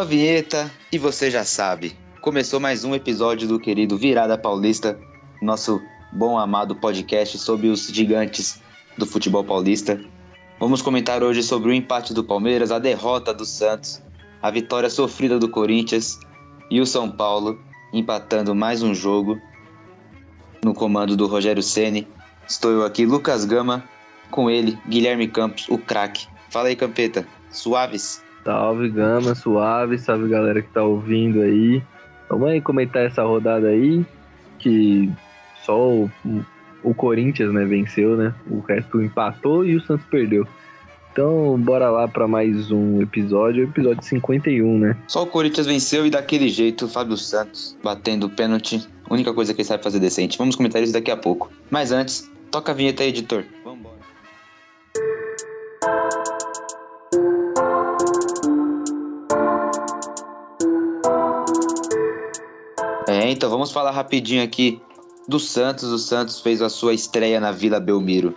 a 0.00 0.04
vinheta 0.04 0.70
e 0.90 0.96
você 0.96 1.30
já 1.30 1.44
sabe. 1.44 1.94
Começou 2.22 2.58
mais 2.58 2.84
um 2.84 2.94
episódio 2.94 3.46
do 3.46 3.60
querido 3.60 3.98
Virada 3.98 4.38
Paulista, 4.38 4.98
nosso 5.42 5.78
bom 6.10 6.38
amado 6.38 6.74
podcast 6.74 7.36
sobre 7.36 7.68
os 7.68 7.86
gigantes 7.86 8.62
do 8.96 9.04
futebol 9.04 9.44
paulista. 9.44 10.00
Vamos 10.58 10.80
comentar 10.80 11.22
hoje 11.22 11.42
sobre 11.42 11.68
o 11.68 11.74
empate 11.74 12.14
do 12.14 12.24
Palmeiras, 12.24 12.72
a 12.72 12.78
derrota 12.78 13.34
do 13.34 13.44
Santos, 13.44 14.02
a 14.40 14.50
vitória 14.50 14.88
sofrida 14.88 15.38
do 15.38 15.50
Corinthians 15.50 16.18
e 16.70 16.80
o 16.80 16.86
São 16.86 17.10
Paulo 17.10 17.60
empatando 17.92 18.54
mais 18.54 18.82
um 18.82 18.94
jogo 18.94 19.38
no 20.64 20.72
comando 20.72 21.14
do 21.14 21.26
Rogério 21.26 21.62
Ceni. 21.62 22.08
Estou 22.48 22.70
eu 22.70 22.86
aqui, 22.86 23.04
Lucas 23.04 23.44
Gama, 23.44 23.84
com 24.30 24.48
ele, 24.48 24.78
Guilherme 24.88 25.28
Campos, 25.28 25.68
o 25.68 25.76
craque. 25.76 26.26
Fala 26.48 26.68
aí, 26.68 26.76
Campeta. 26.76 27.28
Suaves? 27.50 28.29
Salve, 28.44 28.88
Gama, 28.88 29.34
suave. 29.34 29.98
Salve, 29.98 30.28
galera 30.28 30.62
que 30.62 30.68
tá 30.70 30.82
ouvindo 30.82 31.40
aí. 31.42 31.82
Vamos 32.28 32.48
aí 32.48 32.60
comentar 32.60 33.04
essa 33.04 33.22
rodada 33.22 33.68
aí, 33.68 34.04
que 34.58 35.10
só 35.64 35.78
o, 35.78 36.10
o 36.82 36.94
Corinthians, 36.94 37.52
né, 37.52 37.64
venceu, 37.64 38.16
né? 38.16 38.32
O 38.48 38.60
resto 38.60 39.02
empatou 39.02 39.64
e 39.64 39.76
o 39.76 39.80
Santos 39.80 40.06
perdeu. 40.06 40.46
Então, 41.12 41.58
bora 41.58 41.90
lá 41.90 42.06
para 42.06 42.28
mais 42.28 42.70
um 42.70 43.02
episódio, 43.02 43.64
episódio 43.64 44.02
51, 44.04 44.78
né? 44.78 44.96
Só 45.08 45.24
o 45.24 45.26
Corinthians 45.26 45.66
venceu 45.66 46.06
e 46.06 46.10
daquele 46.10 46.48
jeito, 46.48 46.84
o 46.84 46.88
Fábio 46.88 47.16
Santos 47.16 47.76
batendo 47.82 48.26
o 48.26 48.30
pênalti. 48.30 48.86
Única 49.10 49.34
coisa 49.34 49.52
que 49.52 49.60
ele 49.60 49.66
sabe 49.66 49.82
fazer 49.82 49.98
decente. 49.98 50.38
Vamos 50.38 50.54
comentar 50.54 50.80
isso 50.80 50.92
daqui 50.92 51.10
a 51.10 51.16
pouco. 51.16 51.50
Mas 51.68 51.90
antes, 51.90 52.30
toca 52.48 52.70
a 52.70 52.74
vinheta 52.74 53.02
aí, 53.02 53.08
editor. 53.08 53.44
Então 63.40 63.48
vamos 63.48 63.72
falar 63.72 63.90
rapidinho 63.90 64.44
aqui 64.44 64.78
do 65.26 65.40
Santos. 65.40 65.84
O 65.84 65.98
Santos 65.98 66.42
fez 66.42 66.60
a 66.60 66.68
sua 66.68 66.92
estreia 66.92 67.40
na 67.40 67.50
Vila 67.50 67.80
Belmiro. 67.80 68.34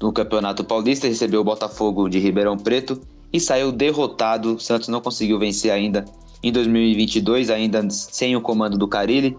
No 0.00 0.14
Campeonato 0.14 0.64
Paulista, 0.64 1.06
recebeu 1.06 1.42
o 1.42 1.44
Botafogo 1.44 2.08
de 2.08 2.18
Ribeirão 2.18 2.56
Preto 2.56 2.98
e 3.30 3.38
saiu 3.38 3.70
derrotado. 3.70 4.54
O 4.54 4.58
Santos 4.58 4.88
não 4.88 5.02
conseguiu 5.02 5.38
vencer 5.38 5.70
ainda 5.70 6.06
em 6.42 6.50
2022, 6.50 7.50
ainda 7.50 7.86
sem 7.90 8.34
o 8.34 8.40
comando 8.40 8.78
do 8.78 8.88
Carilli, 8.88 9.36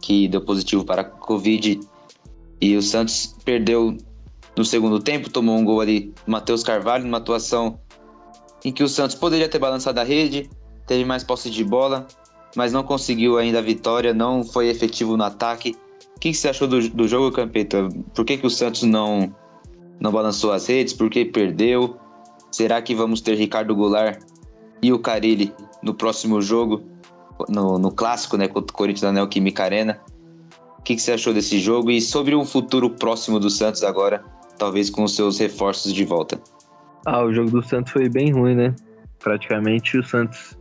que 0.00 0.26
deu 0.26 0.40
positivo 0.40 0.84
para 0.84 1.02
a 1.02 1.04
Covid. 1.04 1.78
E 2.60 2.76
o 2.76 2.82
Santos 2.82 3.36
perdeu 3.44 3.96
no 4.56 4.64
segundo 4.64 4.98
tempo, 4.98 5.30
tomou 5.30 5.56
um 5.56 5.64
gol 5.64 5.80
ali, 5.80 6.12
Matheus 6.26 6.64
Carvalho, 6.64 7.04
numa 7.04 7.18
atuação 7.18 7.78
em 8.64 8.72
que 8.72 8.82
o 8.82 8.88
Santos 8.88 9.14
poderia 9.14 9.48
ter 9.48 9.60
balançado 9.60 10.00
a 10.00 10.02
rede, 10.02 10.50
teve 10.88 11.04
mais 11.04 11.22
posse 11.22 11.48
de 11.48 11.62
bola, 11.62 12.08
mas 12.58 12.72
não 12.72 12.82
conseguiu 12.82 13.38
ainda 13.38 13.60
a 13.60 13.62
vitória, 13.62 14.12
não 14.12 14.42
foi 14.42 14.66
efetivo 14.66 15.16
no 15.16 15.22
ataque. 15.22 15.76
O 16.16 16.18
que, 16.18 16.32
que 16.32 16.36
você 16.36 16.48
achou 16.48 16.66
do, 16.66 16.88
do 16.88 17.06
jogo, 17.06 17.30
Campeta? 17.30 17.88
Por 18.12 18.24
que, 18.24 18.36
que 18.36 18.44
o 18.44 18.50
Santos 18.50 18.82
não, 18.82 19.32
não 20.00 20.10
balançou 20.10 20.50
as 20.50 20.66
redes? 20.66 20.92
Por 20.92 21.08
que 21.08 21.24
perdeu? 21.24 21.96
Será 22.50 22.82
que 22.82 22.96
vamos 22.96 23.20
ter 23.20 23.36
Ricardo 23.36 23.76
Goulart 23.76 24.20
e 24.82 24.92
o 24.92 24.98
Carilli 24.98 25.54
no 25.84 25.94
próximo 25.94 26.42
jogo, 26.42 26.82
no, 27.48 27.78
no 27.78 27.92
clássico, 27.92 28.36
né, 28.36 28.48
contra 28.48 28.74
o 28.74 28.76
Corinthians 28.76 29.02
da 29.02 29.12
Neoquímica 29.12 29.62
Arena? 29.62 30.00
O 30.80 30.82
que, 30.82 30.96
que 30.96 31.00
você 31.00 31.12
achou 31.12 31.32
desse 31.32 31.60
jogo 31.60 31.92
e 31.92 32.00
sobre 32.00 32.34
um 32.34 32.44
futuro 32.44 32.90
próximo 32.90 33.38
do 33.38 33.50
Santos 33.50 33.84
agora, 33.84 34.24
talvez 34.58 34.90
com 34.90 35.04
os 35.04 35.14
seus 35.14 35.38
reforços 35.38 35.94
de 35.94 36.04
volta? 36.04 36.40
Ah, 37.06 37.22
o 37.22 37.32
jogo 37.32 37.52
do 37.52 37.62
Santos 37.62 37.92
foi 37.92 38.08
bem 38.08 38.32
ruim, 38.32 38.56
né? 38.56 38.74
Praticamente 39.20 39.96
o 39.96 40.02
Santos 40.02 40.58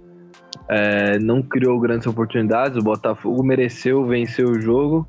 é, 0.70 1.18
não 1.20 1.42
criou 1.42 1.80
grandes 1.80 2.08
oportunidades. 2.08 2.78
O 2.78 2.84
Botafogo 2.84 3.44
mereceu 3.44 4.06
vencer 4.06 4.46
o 4.46 4.60
jogo, 4.60 5.08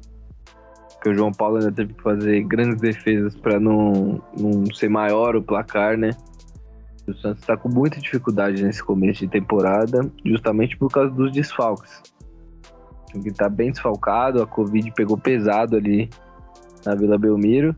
porque 0.95 1.11
o 1.11 1.15
João 1.15 1.33
Paulo 1.33 1.57
ainda 1.57 1.73
teve 1.73 1.95
que 1.95 2.03
fazer 2.03 2.43
grandes 2.43 2.81
defesas 2.81 3.35
para 3.37 3.59
não, 3.59 4.23
não 4.39 4.67
ser 4.75 4.89
maior 4.89 5.37
o 5.37 5.43
placar, 5.43 5.97
né? 5.97 6.11
O 7.07 7.15
Santos 7.15 7.41
está 7.41 7.57
com 7.57 7.69
muita 7.69 7.99
dificuldade 8.01 8.63
nesse 8.63 8.85
começo 8.85 9.21
de 9.21 9.29
temporada, 9.29 10.11
justamente 10.25 10.77
por 10.77 10.91
causa 10.91 11.11
dos 11.11 11.33
desfalques. 11.33 12.03
Que 13.11 13.31
está 13.31 13.49
bem 13.49 13.71
desfalcado, 13.71 14.43
a 14.43 14.47
Covid 14.47 14.93
pegou 14.93 15.17
pesado 15.17 15.77
ali 15.77 16.11
na 16.85 16.95
Vila 16.95 17.17
Belmiro 17.17 17.75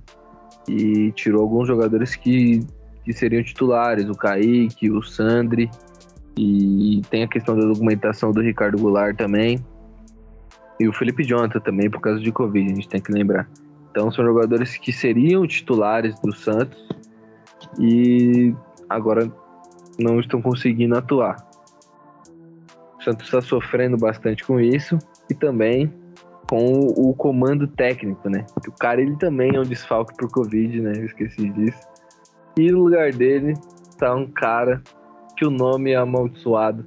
e 0.69 1.13
tirou 1.13 1.43
alguns 1.43 1.69
jogadores 1.69 2.17
que, 2.17 2.67
que 3.05 3.13
seriam 3.13 3.43
titulares, 3.43 4.09
o 4.09 4.15
Kaique, 4.15 4.91
o 4.91 5.01
Sandri, 5.03 5.71
e 6.37 7.03
tem 7.11 7.23
a 7.23 7.29
questão 7.29 7.57
da 7.57 7.67
documentação 7.67 8.33
do 8.33 8.41
Ricardo 8.41 8.79
Goulart 8.79 9.17
também. 9.17 9.59
E 10.79 10.89
o 10.89 10.93
Felipe 10.93 11.23
Jonathan 11.23 11.61
também, 11.61 11.91
por 11.91 12.01
causa 12.01 12.21
de 12.21 12.33
Covid, 12.33 12.73
a 12.73 12.75
gente 12.75 12.89
tem 12.89 13.01
que 13.01 13.13
lembrar. 13.13 13.49
Então 13.91 14.11
são 14.11 14.25
jogadores 14.25 14.77
que 14.77 14.93
seriam 14.93 15.47
titulares 15.47 16.19
do 16.21 16.33
Santos 16.35 16.89
e 17.79 18.55
agora 18.89 19.31
não 19.99 20.21
estão 20.21 20.41
conseguindo 20.41 20.97
atuar. 20.97 21.37
O 22.99 23.03
Santos 23.03 23.27
está 23.27 23.41
sofrendo 23.41 23.97
bastante 23.97 24.45
com 24.45 24.61
isso 24.61 24.99
e 25.29 25.35
também 25.35 25.93
com 26.49 26.87
o 26.97 27.15
comando 27.15 27.67
técnico, 27.69 28.29
né? 28.29 28.45
O 28.67 28.73
cara 28.73 29.01
ele 29.01 29.17
também 29.17 29.55
é 29.55 29.61
um 29.61 29.65
desfalque 29.65 30.17
por 30.17 30.31
Covid, 30.31 30.81
né? 30.81 30.93
Eu 30.97 31.07
esqueci 31.07 31.49
disso. 31.51 31.81
E 32.59 32.71
no 32.71 32.85
lugar 32.85 33.13
dele 33.13 33.55
tá 33.99 34.15
um 34.15 34.27
cara 34.27 34.83
que 35.41 35.47
o 35.47 35.51
nome 35.51 35.93
é 35.93 35.97
amaldiçoado. 35.97 36.84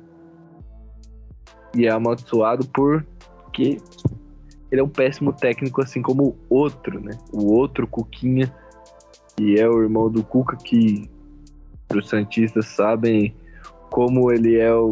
E 1.76 1.88
é 1.88 1.92
amaldiçoado 1.92 2.68
porque 2.68 3.78
ele 4.72 4.80
é 4.80 4.84
um 4.84 4.90
péssimo 4.90 5.34
técnico, 5.34 5.82
assim 5.82 6.04
como 6.04 6.38
o 6.48 6.56
outro, 6.56 7.00
né? 7.00 7.18
O 7.32 7.52
outro 7.52 7.88
Cuquinha, 7.88 8.54
que 9.36 9.60
é 9.60 9.68
o 9.68 9.82
irmão 9.82 10.08
do 10.08 10.24
Cuca, 10.24 10.56
que 10.56 11.10
os 11.92 12.08
Santistas 12.08 12.68
sabem 12.68 13.36
como 13.90 14.32
ele 14.32 14.60
é 14.60 14.72
o, 14.72 14.92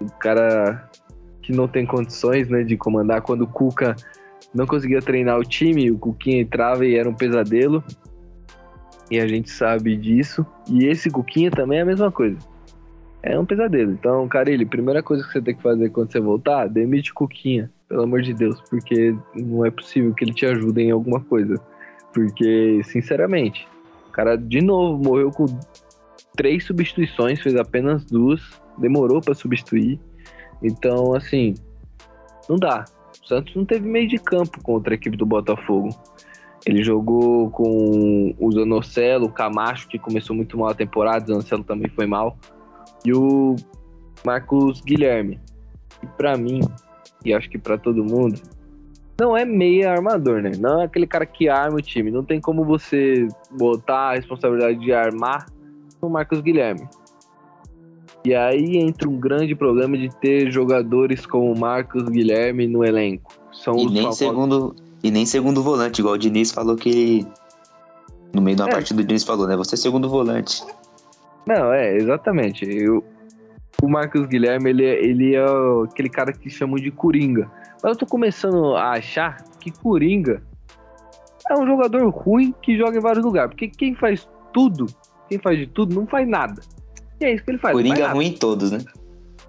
o 0.00 0.10
cara 0.20 0.88
que 1.42 1.52
não 1.52 1.66
tem 1.66 1.84
condições 1.84 2.48
né, 2.48 2.62
de 2.62 2.76
comandar. 2.76 3.22
Quando 3.22 3.42
o 3.42 3.48
Cuca 3.48 3.96
não 4.54 4.66
conseguia 4.66 5.02
treinar 5.02 5.36
o 5.36 5.44
time, 5.44 5.90
o 5.90 5.98
Cuquinha 5.98 6.42
entrava 6.42 6.86
e 6.86 6.94
era 6.94 7.10
um 7.10 7.14
pesadelo. 7.14 7.82
E 9.10 9.18
a 9.18 9.26
gente 9.26 9.50
sabe 9.50 9.96
disso. 9.96 10.46
E 10.70 10.86
esse 10.86 11.10
Cuquinha 11.10 11.50
também 11.50 11.80
é 11.80 11.82
a 11.82 11.86
mesma 11.86 12.12
coisa 12.12 12.53
é 13.26 13.38
um 13.38 13.46
pesadelo. 13.46 13.90
Então, 13.92 14.28
Carilli, 14.28 14.66
primeira 14.66 15.02
coisa 15.02 15.24
que 15.24 15.32
você 15.32 15.40
tem 15.40 15.54
que 15.54 15.62
fazer 15.62 15.88
quando 15.88 16.12
você 16.12 16.20
voltar, 16.20 16.68
demite 16.68 17.14
Cuquinha, 17.14 17.72
pelo 17.88 18.02
amor 18.02 18.20
de 18.20 18.34
Deus, 18.34 18.60
porque 18.68 19.16
não 19.34 19.64
é 19.64 19.70
possível 19.70 20.12
que 20.12 20.24
ele 20.24 20.34
te 20.34 20.44
ajude 20.44 20.82
em 20.82 20.90
alguma 20.90 21.20
coisa. 21.20 21.58
Porque, 22.12 22.82
sinceramente, 22.84 23.66
o 24.08 24.12
cara 24.12 24.36
de 24.36 24.60
novo 24.60 25.02
morreu 25.02 25.30
com 25.30 25.46
três 26.36 26.64
substituições, 26.64 27.40
fez 27.40 27.56
apenas 27.56 28.04
duas, 28.04 28.42
demorou 28.76 29.22
para 29.22 29.34
substituir. 29.34 29.98
Então, 30.62 31.14
assim, 31.14 31.54
não 32.46 32.56
dá. 32.56 32.84
O 33.22 33.26
Santos 33.26 33.56
não 33.56 33.64
teve 33.64 33.88
meio 33.88 34.06
de 34.06 34.18
campo 34.18 34.62
contra 34.62 34.92
a 34.92 34.96
equipe 34.96 35.16
do 35.16 35.24
Botafogo. 35.24 35.88
Ele 36.66 36.84
jogou 36.84 37.50
com 37.50 38.34
o 38.38 38.52
Zanocelo, 38.52 39.26
o 39.26 39.32
Camacho, 39.32 39.88
que 39.88 39.98
começou 39.98 40.36
muito 40.36 40.58
mal 40.58 40.68
a 40.68 40.74
temporada, 40.74 41.24
o 41.24 41.28
Zanocelo 41.28 41.64
também 41.64 41.88
foi 41.88 42.06
mal 42.06 42.36
e 43.04 43.12
o 43.12 43.56
Marcos 44.24 44.80
Guilherme. 44.80 45.38
E 46.02 46.06
para 46.06 46.36
mim, 46.36 46.60
e 47.24 47.32
acho 47.32 47.48
que 47.48 47.58
para 47.58 47.78
todo 47.78 48.04
mundo, 48.04 48.40
não 49.18 49.36
é 49.36 49.44
meia 49.44 49.92
armador, 49.92 50.42
né? 50.42 50.52
Não 50.58 50.80
é 50.80 50.84
aquele 50.84 51.06
cara 51.06 51.24
que 51.24 51.48
arma 51.48 51.78
o 51.78 51.82
time. 51.82 52.10
Não 52.10 52.24
tem 52.24 52.40
como 52.40 52.64
você 52.64 53.28
botar 53.50 54.10
a 54.10 54.14
responsabilidade 54.14 54.78
de 54.80 54.92
armar 54.92 55.46
no 56.02 56.10
Marcos 56.10 56.40
Guilherme. 56.40 56.88
E 58.24 58.34
aí 58.34 58.78
entra 58.78 59.08
um 59.08 59.18
grande 59.18 59.54
problema 59.54 59.98
de 59.98 60.08
ter 60.08 60.50
jogadores 60.50 61.26
como 61.26 61.52
o 61.52 61.58
Marcos 61.58 62.04
Guilherme 62.04 62.66
no 62.66 62.82
elenco. 62.82 63.32
São 63.52 63.76
e, 63.76 63.86
nem 63.90 64.10
segundo, 64.12 64.74
e 65.02 65.10
nem 65.10 65.26
segundo 65.26 65.62
volante, 65.62 66.00
igual 66.00 66.14
o 66.14 66.18
Diniz 66.18 66.50
falou 66.50 66.74
que. 66.74 67.26
No 68.32 68.42
meio 68.42 68.56
da 68.56 68.66
é. 68.66 68.70
partida 68.70 69.00
o 69.00 69.04
Diniz 69.04 69.22
falou, 69.22 69.46
né? 69.46 69.56
Você 69.56 69.74
é 69.74 69.78
segundo 69.78 70.08
volante. 70.08 70.64
Não, 71.46 71.72
é, 71.72 71.96
exatamente. 71.96 72.64
Eu, 72.64 73.04
o 73.82 73.88
Marcos 73.88 74.26
Guilherme, 74.26 74.70
ele, 74.70 74.84
é, 74.84 75.04
ele 75.04 75.34
é 75.34 75.44
aquele 75.84 76.08
cara 76.08 76.32
que 76.32 76.48
chamam 76.48 76.76
de 76.76 76.90
Coringa. 76.90 77.50
Mas 77.82 77.92
eu 77.92 77.98
tô 77.98 78.06
começando 78.06 78.74
a 78.76 78.92
achar 78.92 79.44
que 79.60 79.70
Coringa 79.70 80.42
é 81.50 81.54
um 81.54 81.66
jogador 81.66 82.08
ruim 82.08 82.54
que 82.62 82.76
joga 82.76 82.96
em 82.96 83.00
vários 83.00 83.24
lugares. 83.24 83.50
Porque 83.50 83.68
quem 83.68 83.94
faz 83.94 84.28
tudo, 84.52 84.86
quem 85.28 85.38
faz 85.38 85.58
de 85.58 85.66
tudo, 85.66 85.94
não 85.94 86.06
faz 86.06 86.26
nada. 86.26 86.62
E 87.20 87.24
é 87.24 87.34
isso 87.34 87.44
que 87.44 87.50
ele 87.50 87.58
faz. 87.58 87.74
Coringa 87.74 88.04
faz 88.04 88.12
ruim 88.12 88.26
em 88.26 88.32
todos, 88.32 88.70
né? 88.70 88.78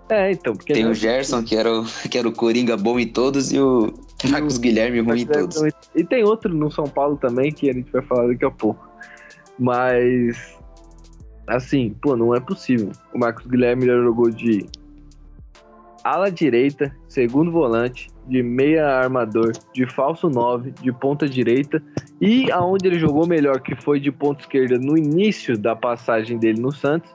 É, 0.09 0.31
então. 0.31 0.53
Porque 0.53 0.73
Tem 0.73 0.85
o 0.85 0.93
Gerson, 0.93 1.43
que 1.43 1.55
era 1.55 1.71
o, 1.71 1.85
que 2.09 2.17
era 2.17 2.27
o 2.27 2.31
Coringa 2.31 2.77
bom 2.77 2.99
em 2.99 3.07
todos, 3.07 3.51
e 3.51 3.59
o 3.59 3.93
Marcos 4.29 4.57
Guilherme 4.57 4.99
ruim 4.99 5.21
em 5.21 5.25
todos. 5.25 5.61
E 5.95 6.03
tem 6.03 6.23
outro 6.23 6.53
no 6.53 6.69
São 6.69 6.85
Paulo 6.85 7.17
também, 7.17 7.51
que 7.51 7.69
a 7.69 7.73
gente 7.73 7.91
vai 7.91 8.01
falar 8.01 8.27
daqui 8.27 8.45
a 8.45 8.51
pouco. 8.51 8.87
Mas 9.57 10.54
assim, 11.47 11.95
pô, 12.01 12.15
não 12.15 12.35
é 12.35 12.39
possível. 12.39 12.91
O 13.13 13.19
Marcos 13.19 13.45
Guilherme 13.45 13.85
jogou 13.85 14.29
de 14.29 14.65
ala 16.03 16.29
direita, 16.29 16.95
segundo 17.07 17.51
volante, 17.51 18.09
de 18.27 18.43
meia 18.43 18.87
armador, 18.87 19.51
de 19.73 19.85
falso 19.91 20.29
9, 20.29 20.71
de 20.71 20.91
ponta 20.91 21.27
direita 21.27 21.81
e 22.21 22.51
aonde 22.51 22.87
ele 22.87 22.99
jogou 22.99 23.27
melhor, 23.27 23.59
que 23.59 23.75
foi 23.75 23.99
de 23.99 24.11
ponta 24.11 24.41
esquerda 24.41 24.77
no 24.77 24.97
início 24.97 25.57
da 25.57 25.75
passagem 25.75 26.37
dele 26.37 26.61
no 26.61 26.71
Santos, 26.71 27.09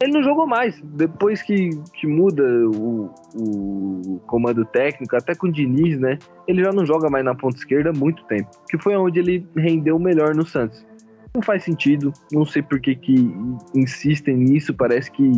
ele 0.00 0.12
não 0.12 0.22
jogou 0.22 0.46
mais. 0.46 0.80
Depois 0.82 1.42
que, 1.42 1.70
que 1.94 2.06
muda 2.06 2.44
o, 2.44 3.10
o 3.34 4.20
comando 4.26 4.64
técnico, 4.64 5.16
até 5.16 5.34
com 5.34 5.48
o 5.48 5.52
Diniz, 5.52 5.98
né? 5.98 6.18
Ele 6.46 6.62
já 6.62 6.70
não 6.72 6.86
joga 6.86 7.10
mais 7.10 7.24
na 7.24 7.34
ponta 7.34 7.56
esquerda 7.56 7.90
há 7.90 7.92
muito 7.92 8.24
tempo. 8.24 8.48
Que 8.70 8.78
foi 8.78 8.96
onde 8.96 9.18
ele 9.18 9.46
rendeu 9.56 9.98
melhor 9.98 10.34
no 10.34 10.46
Santos. 10.46 10.86
Não 11.34 11.42
faz 11.42 11.64
sentido. 11.64 12.12
Não 12.32 12.44
sei 12.44 12.62
por 12.62 12.80
que, 12.80 12.94
que 12.94 13.32
insistem 13.74 14.36
nisso. 14.36 14.74
Parece 14.74 15.10
que, 15.10 15.30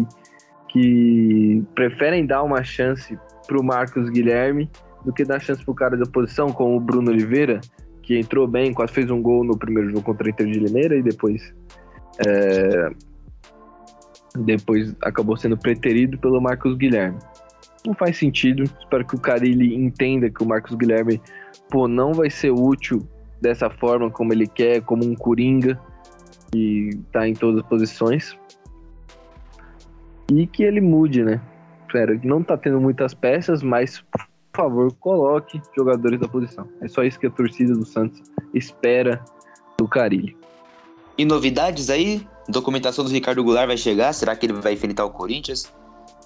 que 0.68 1.62
preferem 1.74 2.26
dar 2.26 2.42
uma 2.42 2.62
chance 2.62 3.18
pro 3.46 3.62
Marcos 3.62 4.08
Guilherme 4.10 4.70
do 5.04 5.12
que 5.12 5.24
dar 5.24 5.40
chance 5.40 5.64
pro 5.64 5.74
cara 5.74 5.96
da 5.96 6.06
posição, 6.06 6.48
como 6.52 6.76
o 6.76 6.80
Bruno 6.80 7.10
Oliveira, 7.10 7.60
que 8.02 8.18
entrou 8.18 8.46
bem, 8.46 8.72
quase 8.72 8.92
fez 8.92 9.10
um 9.10 9.20
gol 9.22 9.44
no 9.44 9.58
primeiro 9.58 9.88
jogo 9.90 10.02
contra 10.02 10.26
o 10.26 10.30
Inter 10.30 10.46
de 10.46 10.58
Limeira 10.58 10.96
e 10.96 11.02
depois 11.02 11.54
é, 12.26 12.90
depois 14.38 14.94
acabou 15.02 15.36
sendo 15.36 15.56
preterido 15.56 16.18
pelo 16.18 16.40
Marcos 16.40 16.76
Guilherme. 16.76 17.18
Não 17.86 17.94
faz 17.94 18.18
sentido. 18.18 18.62
Espero 18.62 19.06
que 19.06 19.16
o 19.16 19.20
Carilli 19.20 19.74
entenda 19.74 20.28
que 20.28 20.42
o 20.42 20.46
Marcos 20.46 20.76
Guilherme 20.76 21.20
pô, 21.70 21.88
não 21.88 22.12
vai 22.12 22.28
ser 22.30 22.50
útil 22.50 23.06
dessa 23.40 23.70
forma 23.70 24.10
como 24.10 24.32
ele 24.32 24.46
quer, 24.46 24.82
como 24.82 25.04
um 25.04 25.14
coringa 25.14 25.80
que 26.52 26.90
tá 27.12 27.28
em 27.28 27.34
todas 27.34 27.62
as 27.62 27.66
posições. 27.68 28.36
E 30.32 30.46
que 30.46 30.62
ele 30.62 30.80
mude, 30.80 31.24
né? 31.24 31.40
Espero 31.86 32.20
não 32.22 32.42
tá 32.42 32.56
tendo 32.56 32.80
muitas 32.80 33.14
peças, 33.14 33.62
mas 33.62 34.00
por 34.00 34.26
favor, 34.54 34.92
coloque 34.94 35.60
jogadores 35.76 36.20
da 36.20 36.28
posição. 36.28 36.68
É 36.80 36.88
só 36.88 37.02
isso 37.02 37.18
que 37.18 37.26
a 37.26 37.30
torcida 37.30 37.74
do 37.74 37.84
Santos 37.84 38.20
espera 38.52 39.24
do 39.78 39.88
Carilli. 39.88 40.36
E 41.16 41.24
novidades 41.24 41.90
aí? 41.90 42.26
Documentação 42.48 43.04
do 43.04 43.10
Ricardo 43.10 43.44
Goulart 43.44 43.66
vai 43.66 43.76
chegar? 43.76 44.12
Será 44.12 44.34
que 44.34 44.46
ele 44.46 44.54
vai 44.54 44.72
enfrentar 44.72 45.04
o 45.04 45.10
Corinthians? 45.10 45.72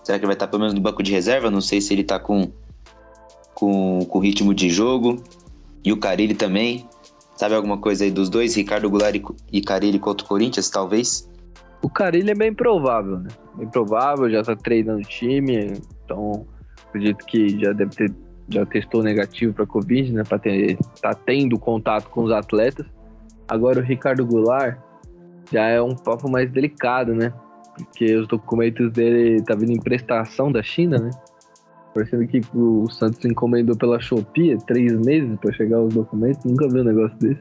Será 0.02 0.18
que 0.18 0.24
ele 0.24 0.28
vai 0.28 0.34
estar 0.34 0.48
pelo 0.48 0.60
menos 0.60 0.74
no 0.74 0.80
banco 0.80 1.02
de 1.02 1.12
reserva? 1.12 1.50
Não 1.50 1.60
sei 1.60 1.80
se 1.80 1.92
ele 1.92 2.02
está 2.02 2.18
com, 2.18 2.50
com, 3.54 4.04
com 4.04 4.18
ritmo 4.18 4.54
de 4.54 4.68
jogo. 4.70 5.22
E 5.84 5.92
o 5.92 5.96
Carilli 5.96 6.34
também. 6.34 6.88
Sabe 7.36 7.54
alguma 7.54 7.78
coisa 7.78 8.04
aí 8.04 8.10
dos 8.10 8.28
dois? 8.28 8.54
Ricardo 8.54 8.88
Goulart 8.88 9.20
e 9.52 9.60
Carilli 9.60 9.98
contra 9.98 10.24
o 10.24 10.28
Corinthians, 10.28 10.70
talvez? 10.70 11.28
O 11.82 11.90
Carilli 11.90 12.30
é 12.30 12.34
bem 12.34 12.54
provável, 12.54 13.18
né? 13.18 13.28
Bem 13.56 13.68
provável, 13.68 14.30
já 14.30 14.40
está 14.40 14.56
treinando 14.56 15.00
o 15.00 15.04
time. 15.04 15.74
Então, 16.04 16.46
acredito 16.88 17.24
que 17.26 17.60
já 17.60 17.72
deve 17.72 17.90
ter 17.90 18.14
já 18.48 18.64
testou 18.66 19.02
negativo 19.02 19.54
para 19.54 19.66
Covid, 19.66 20.12
né? 20.12 20.22
Para 20.22 20.38
ter 20.38 20.78
tá 21.00 21.14
tendo 21.14 21.58
contato 21.58 22.08
com 22.10 22.24
os 22.24 22.32
atletas. 22.32 22.86
Agora 23.48 23.80
o 23.80 23.82
Ricardo 23.82 24.24
Goulart 24.24 24.78
já 25.50 25.66
é 25.68 25.80
um 25.80 25.94
papo 25.94 26.30
mais 26.30 26.50
delicado, 26.50 27.14
né? 27.14 27.32
Porque 27.74 28.14
os 28.16 28.28
documentos 28.28 28.92
dele 28.92 29.42
tá 29.42 29.54
vindo 29.54 29.72
em 29.72 29.80
prestação 29.80 30.52
da 30.52 30.62
China, 30.62 30.98
né? 30.98 31.10
Parecendo 31.94 32.26
que 32.26 32.42
o 32.52 32.90
Santos 32.90 33.24
encomendou 33.24 33.76
pela 33.76 34.00
Shopee 34.00 34.58
três 34.66 34.92
meses 34.92 35.38
para 35.38 35.52
chegar 35.52 35.80
os 35.80 35.94
documentos. 35.94 36.44
Nunca 36.44 36.68
vi 36.68 36.80
um 36.80 36.84
negócio 36.84 37.16
desse. 37.18 37.40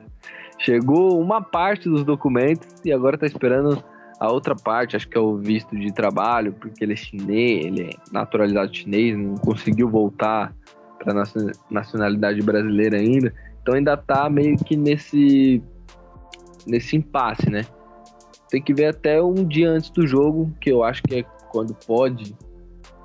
Chegou 0.60 1.20
uma 1.20 1.42
parte 1.42 1.90
dos 1.90 2.04
documentos 2.04 2.68
e 2.86 2.94
agora 2.94 3.18
tá 3.18 3.26
esperando 3.26 3.84
a 4.20 4.32
outra 4.32 4.56
parte. 4.56 4.96
Acho 4.96 5.10
que 5.10 5.18
é 5.18 5.22
o 5.22 5.38
visto 5.38 5.76
de 5.76 5.92
trabalho, 5.92 6.54
porque 6.54 6.84
ele 6.84 6.94
é 6.94 6.96
chinês, 6.96 7.66
ele 7.66 7.82
é 7.82 7.90
naturalizado 8.12 8.74
chinês, 8.74 9.18
não 9.18 9.36
conseguiu 9.36 9.90
voltar 9.90 10.56
para 11.00 11.24
nacionalidade 11.72 12.42
brasileira 12.42 12.98
ainda. 12.98 13.34
Então 13.62 13.74
ainda 13.74 13.98
tá 13.98 14.30
meio 14.30 14.56
que 14.58 14.78
nesse 14.78 15.62
nesse 16.66 16.96
impasse, 16.96 17.50
né? 17.50 17.66
Tem 18.50 18.62
que 18.62 18.74
ver 18.74 18.86
até 18.86 19.22
um 19.22 19.34
dia 19.34 19.70
antes 19.70 19.90
do 19.90 20.06
jogo, 20.06 20.54
que 20.62 20.72
eu 20.72 20.84
acho 20.84 21.02
que 21.04 21.16
é 21.16 21.24
quando 21.52 21.74
pode 21.86 22.36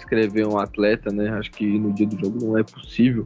escrever 0.08 0.46
um 0.46 0.58
atleta, 0.58 1.12
né? 1.12 1.28
Acho 1.31 1.50
que 1.50 1.78
no 1.78 1.93
dia 1.93 2.06
do 2.06 2.19
jogo 2.19 2.44
não 2.44 2.58
é 2.58 2.62
possível. 2.62 3.25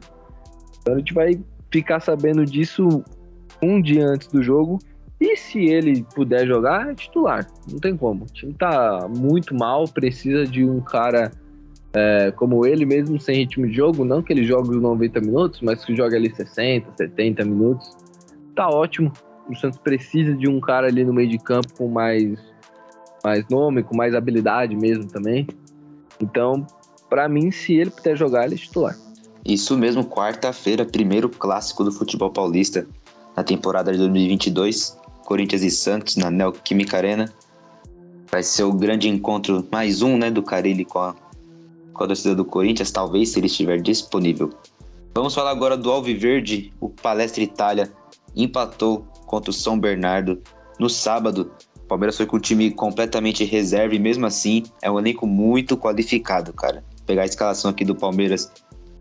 Então 0.79 0.95
a 0.95 0.97
gente 0.97 1.13
vai 1.13 1.39
ficar 1.71 1.99
sabendo 1.99 2.45
disso 2.45 3.03
um 3.61 3.81
dia 3.81 4.05
antes 4.05 4.27
do 4.27 4.43
jogo. 4.43 4.79
E 5.19 5.37
se 5.37 5.59
ele 5.59 6.05
puder 6.13 6.45
jogar, 6.45 6.91
é 6.91 6.95
titular. 6.95 7.47
Não 7.71 7.79
tem 7.79 7.95
como. 7.95 8.25
O 8.25 8.27
time 8.27 8.53
tá 8.53 9.07
muito 9.17 9.55
mal, 9.55 9.87
precisa 9.87 10.45
de 10.45 10.65
um 10.65 10.81
cara 10.81 11.31
é, 11.93 12.31
como 12.31 12.65
ele, 12.65 12.85
mesmo 12.85 13.19
sem 13.19 13.37
ritmo 13.37 13.65
de 13.67 13.73
jogo. 13.73 14.03
Não 14.03 14.21
que 14.21 14.33
ele 14.33 14.43
jogue 14.43 14.75
os 14.75 14.81
90 14.81 15.21
minutos, 15.21 15.61
mas 15.61 15.85
que 15.85 15.95
joga 15.95 16.17
ali 16.17 16.33
60, 16.35 16.91
70 16.97 17.45
minutos. 17.45 17.95
Tá 18.53 18.67
ótimo 18.67 19.11
o 19.49 19.55
Santos 19.55 19.79
precisa 19.79 20.33
de 20.33 20.47
um 20.47 20.59
cara 20.59 20.87
ali 20.87 21.03
no 21.03 21.13
meio 21.13 21.29
de 21.29 21.37
campo 21.37 21.67
com 21.77 21.87
mais, 21.87 22.39
mais 23.23 23.45
nome, 23.49 23.83
com 23.83 23.95
mais 23.95 24.15
habilidade 24.15 24.75
mesmo 24.75 25.05
também. 25.07 25.47
Então, 26.23 26.65
para 27.09 27.27
mim, 27.27 27.51
se 27.51 27.73
ele 27.73 27.91
puder 27.91 28.15
jogar, 28.15 28.45
ele 28.45 28.55
é 28.55 28.57
titular. 28.57 28.97
Isso 29.45 29.77
mesmo, 29.77 30.05
quarta-feira, 30.05 30.85
primeiro 30.85 31.27
clássico 31.27 31.83
do 31.83 31.91
futebol 31.91 32.31
paulista 32.31 32.87
na 33.35 33.43
temporada 33.43 33.91
de 33.91 33.97
2022, 33.97 34.97
Corinthians 35.25 35.63
e 35.63 35.69
Santos 35.69 36.15
na 36.15 36.31
Neoquímica 36.31 36.95
Arena. 36.95 37.31
Vai 38.31 38.41
ser 38.41 38.63
o 38.63 38.71
grande 38.71 39.09
encontro, 39.09 39.67
mais 39.69 40.01
um, 40.01 40.17
né, 40.17 40.31
do 40.31 40.41
Carilli 40.41 40.85
com 40.85 40.99
a, 40.99 41.13
com 41.93 42.03
a 42.05 42.07
torcida 42.07 42.33
do 42.33 42.45
Corinthians, 42.45 42.89
talvez, 42.89 43.29
se 43.29 43.39
ele 43.39 43.47
estiver 43.47 43.81
disponível. 43.81 44.49
Vamos 45.13 45.35
falar 45.35 45.51
agora 45.51 45.75
do 45.75 45.91
Alviverde, 45.91 46.73
o 46.79 46.89
Palestra 46.89 47.43
Itália 47.43 47.91
empatou 48.35 49.05
contra 49.27 49.51
o 49.51 49.53
São 49.53 49.77
Bernardo 49.77 50.41
no 50.79 50.89
sábado. 50.89 51.51
Palmeiras 51.93 52.17
foi 52.17 52.25
com 52.25 52.37
o 52.37 52.39
time 52.39 52.71
completamente 52.71 53.43
reserva 53.43 53.93
e 53.93 53.99
mesmo 53.99 54.25
assim 54.25 54.63
é 54.81 54.89
um 54.89 54.97
elenco 54.97 55.27
muito 55.27 55.77
qualificado, 55.77 56.51
cara. 56.51 56.83
Vou 56.97 57.05
pegar 57.05 57.21
a 57.21 57.25
escalação 57.25 57.69
aqui 57.69 57.85
do 57.85 57.93
Palmeiras, 57.93 58.51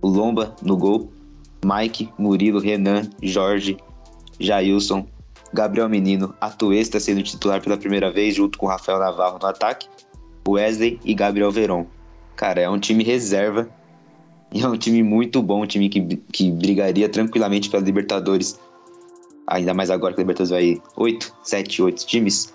o 0.03 0.09
Lomba 0.09 0.55
no 0.61 0.77
gol, 0.77 1.11
Mike, 1.65 2.11
Murilo, 2.19 2.61
Renan, 2.61 3.09
Jorge, 3.23 3.78
Jailson, 4.38 5.07
Gabriel 5.55 5.88
Menino, 5.88 6.35
Atuesta 6.38 7.00
sendo 7.00 7.23
titular 7.23 7.62
pela 7.62 7.78
primeira 7.78 8.12
vez 8.12 8.35
junto 8.35 8.59
com 8.59 8.66
Rafael 8.66 8.99
Navarro 8.99 9.38
no 9.40 9.47
ataque, 9.47 9.88
Wesley 10.47 11.00
e 11.02 11.14
Gabriel 11.14 11.50
Veron. 11.50 11.87
Cara, 12.37 12.61
é 12.61 12.69
um 12.69 12.78
time 12.78 13.02
reserva 13.02 13.71
e 14.52 14.61
é 14.61 14.69
um 14.69 14.76
time 14.76 15.02
muito 15.02 15.43
bom, 15.43 15.62
um 15.62 15.66
time 15.66 15.88
que, 15.88 16.19
que 16.31 16.50
brigaria 16.50 17.09
tranquilamente 17.09 17.71
pela 17.71 17.83
Libertadores 17.83 18.61
ainda 19.47 19.73
mais 19.73 19.88
agora 19.88 20.12
que 20.12 20.21
o 20.21 20.23
Libertadores 20.23 20.50
vai 20.50 20.83
8, 20.95 21.35
7, 21.43 21.83
8 21.83 22.07
times. 22.07 22.52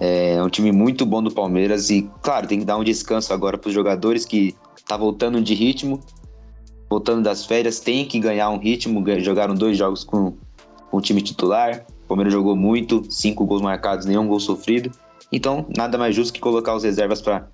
É 0.00 0.42
um 0.42 0.48
time 0.48 0.72
muito 0.72 1.04
bom 1.04 1.22
do 1.22 1.30
Palmeiras 1.30 1.90
e, 1.90 2.10
claro, 2.22 2.46
tem 2.46 2.58
que 2.58 2.64
dar 2.64 2.76
um 2.76 2.84
descanso 2.84 3.32
agora 3.32 3.58
para 3.58 3.68
os 3.68 3.74
jogadores 3.74 4.24
que 4.24 4.54
tá 4.86 4.96
voltando 4.96 5.40
de 5.40 5.54
ritmo, 5.54 6.00
voltando 6.90 7.22
das 7.22 7.46
férias, 7.46 7.78
tem 7.80 8.04
que 8.04 8.18
ganhar 8.18 8.48
um 8.50 8.58
ritmo. 8.58 9.04
Jogaram 9.20 9.54
dois 9.54 9.76
jogos 9.76 10.04
com, 10.04 10.34
com 10.90 10.96
o 10.96 11.00
time 11.00 11.22
titular. 11.22 11.84
O 12.04 12.08
Palmeiras 12.08 12.32
jogou 12.32 12.56
muito, 12.56 13.04
cinco 13.10 13.46
gols 13.46 13.62
marcados, 13.62 14.06
nenhum 14.06 14.26
gol 14.26 14.40
sofrido. 14.40 14.90
Então, 15.30 15.66
nada 15.76 15.96
mais 15.96 16.14
justo 16.14 16.32
que 16.32 16.40
colocar 16.40 16.74
os 16.74 16.84
reservas 16.84 17.22
para 17.22 17.48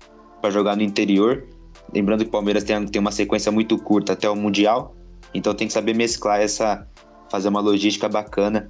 jogar 0.49 0.75
no 0.75 0.81
interior. 0.81 1.45
Lembrando 1.93 2.23
que 2.23 2.29
o 2.29 2.31
Palmeiras 2.31 2.63
tem, 2.63 2.85
tem 2.85 2.99
uma 2.99 3.11
sequência 3.11 3.51
muito 3.51 3.77
curta 3.77 4.13
até 4.13 4.29
o 4.29 4.35
Mundial, 4.35 4.95
então 5.33 5.53
tem 5.53 5.67
que 5.67 5.73
saber 5.73 5.95
mesclar 5.95 6.39
essa, 6.39 6.87
fazer 7.29 7.49
uma 7.49 7.61
logística 7.61 8.07
bacana 8.07 8.67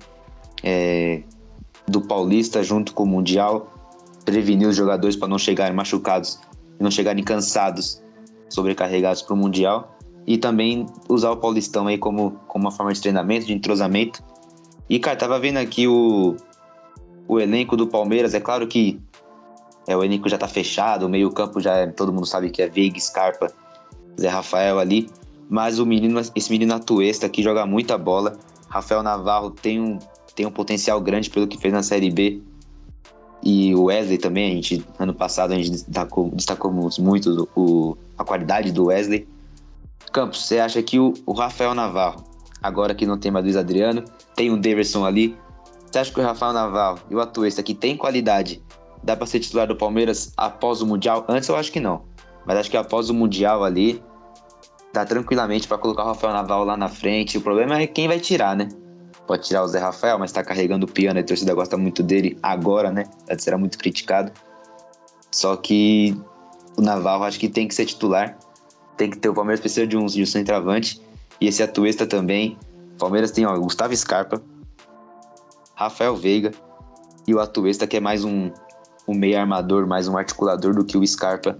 é, 0.63 1.23
do 1.89 2.01
Paulista 2.01 2.63
junto 2.63 2.93
com 2.93 3.03
o 3.03 3.07
Mundial, 3.07 3.73
prevenir 4.23 4.67
os 4.67 4.75
jogadores 4.75 5.15
para 5.15 5.27
não 5.27 5.37
chegarem 5.37 5.75
machucados 5.75 6.39
não 6.79 6.89
chegarem 6.89 7.23
cansados, 7.23 8.01
sobrecarregados 8.49 9.21
para 9.21 9.33
o 9.33 9.37
Mundial. 9.37 9.95
E 10.25 10.37
também 10.37 10.85
usar 11.07 11.31
o 11.31 11.37
Paulistão 11.37 11.87
aí 11.87 11.97
como, 11.97 12.31
como 12.47 12.65
uma 12.65 12.71
forma 12.71 12.93
de 12.93 13.01
treinamento, 13.01 13.47
de 13.47 13.53
entrosamento. 13.53 14.23
E, 14.89 14.99
cara, 14.99 15.17
tava 15.17 15.39
vendo 15.39 15.57
aqui 15.57 15.87
o, 15.87 16.35
o 17.27 17.39
elenco 17.39 17.75
do 17.75 17.87
Palmeiras. 17.87 18.33
É 18.33 18.39
claro 18.39 18.67
que 18.67 18.99
é, 19.87 19.97
o 19.97 20.03
elenco 20.03 20.29
já 20.29 20.37
tá 20.37 20.47
fechado, 20.47 21.07
o 21.07 21.09
meio-campo 21.09 21.59
já 21.59 21.77
é, 21.77 21.87
todo 21.87 22.13
mundo 22.13 22.27
sabe 22.27 22.51
que 22.51 22.61
é 22.61 22.69
Veiga, 22.69 22.99
Scarpa, 22.99 23.51
Zé 24.19 24.27
Rafael 24.27 24.77
ali. 24.77 25.09
Mas 25.49 25.79
o 25.79 25.85
menino, 25.85 26.21
esse 26.35 26.51
menino 26.51 26.75
Atuesta 26.75 27.25
aqui 27.25 27.41
joga 27.41 27.65
muita 27.65 27.97
bola. 27.97 28.37
Rafael 28.67 29.01
Navarro 29.01 29.49
tem 29.49 29.81
um, 29.81 29.97
tem 30.39 30.45
um 30.45 30.51
potencial 30.51 31.01
grande 31.01 31.29
pelo 31.29 31.45
que 31.45 31.57
fez 31.57 31.73
na 31.73 31.83
Série 31.83 32.09
B. 32.09 32.41
E 33.43 33.75
o 33.75 33.83
Wesley 33.83 34.17
também, 34.17 34.53
a 34.53 34.55
gente, 34.55 34.85
ano 34.97 35.13
passado 35.13 35.51
a 35.51 35.55
gente 35.57 35.69
destacou, 35.69 36.31
muito 36.97 37.49
o, 37.53 37.97
a 38.17 38.23
qualidade 38.23 38.71
do 38.71 38.85
Wesley. 38.85 39.27
Campos, 40.13 40.45
você 40.45 40.59
acha 40.59 40.81
que 40.81 40.97
o, 40.97 41.13
o 41.25 41.33
Rafael 41.33 41.75
Navarro, 41.75 42.23
agora 42.63 42.95
que 42.95 43.05
não 43.05 43.17
tem 43.17 43.29
mais 43.29 43.43
Luiz 43.43 43.57
Adriano, 43.57 44.05
tem 44.33 44.49
o 44.49 44.55
Daverson 44.55 45.03
ali, 45.03 45.37
você 45.85 45.99
acha 45.99 46.13
que 46.13 46.21
o 46.21 46.23
Rafael 46.23 46.53
Navarro 46.53 46.99
e 47.11 47.15
o 47.15 47.19
Atuesta 47.19 47.61
que 47.61 47.73
tem 47.73 47.97
qualidade, 47.97 48.63
dá 49.03 49.17
para 49.17 49.27
ser 49.27 49.41
titular 49.41 49.67
do 49.67 49.75
Palmeiras 49.75 50.31
após 50.37 50.81
o 50.81 50.87
Mundial? 50.87 51.25
Antes 51.27 51.49
eu 51.49 51.57
acho 51.57 51.69
que 51.69 51.81
não. 51.81 52.03
Mas 52.45 52.59
acho 52.59 52.71
que 52.71 52.77
após 52.77 53.09
o 53.09 53.13
Mundial 53.13 53.61
ali, 53.61 54.01
dá 54.93 55.03
tranquilamente 55.03 55.67
para 55.67 55.77
colocar 55.77 56.03
o 56.03 56.07
Rafael 56.07 56.31
Naval 56.31 56.63
lá 56.63 56.77
na 56.77 56.87
frente. 56.87 57.37
O 57.37 57.41
problema 57.41 57.81
é 57.81 57.87
quem 57.87 58.07
vai 58.07 58.21
tirar, 58.21 58.55
né? 58.55 58.69
Pode 59.29 59.43
tirar 59.43 59.63
o 59.63 59.67
Zé 59.67 59.77
Rafael, 59.77 60.17
mas 60.17 60.31
tá 60.31 60.43
carregando 60.43 60.87
o 60.87 60.91
piano 60.91 61.19
a 61.19 61.23
torcida 61.23 61.53
gosta 61.53 61.77
muito 61.77 62.01
dele 62.01 62.35
agora, 62.41 62.91
né? 62.91 63.03
Antes 63.29 63.47
era 63.47 63.59
muito 63.59 63.77
criticado. 63.77 64.31
Só 65.31 65.55
que 65.55 66.19
o 66.75 66.81
Naval 66.81 67.23
acho 67.23 67.39
que 67.39 67.47
tem 67.47 67.67
que 67.67 67.75
ser 67.75 67.85
titular. 67.85 68.35
Tem 68.97 69.07
que 69.07 69.19
ter 69.19 69.29
o 69.29 69.33
Palmeiras 69.35 69.59
precisa 69.59 69.85
de 69.85 69.95
um, 69.95 70.07
de 70.07 70.23
um 70.23 70.25
centroavante. 70.25 70.99
E 71.39 71.47
esse 71.47 71.61
Atuesta 71.61 72.07
também. 72.07 72.57
O 72.95 72.97
Palmeiras 72.97 73.29
tem 73.29 73.45
ó, 73.45 73.55
Gustavo 73.55 73.95
Scarpa, 73.95 74.41
Rafael 75.75 76.15
Veiga 76.15 76.49
e 77.27 77.35
o 77.35 77.39
Atuesta, 77.39 77.85
que 77.85 77.97
é 77.97 77.99
mais 77.99 78.25
um, 78.25 78.49
um 79.07 79.13
meio 79.13 79.37
armador, 79.37 79.85
mais 79.85 80.07
um 80.07 80.17
articulador 80.17 80.73
do 80.73 80.83
que 80.83 80.97
o 80.97 81.05
Scarpa 81.05 81.55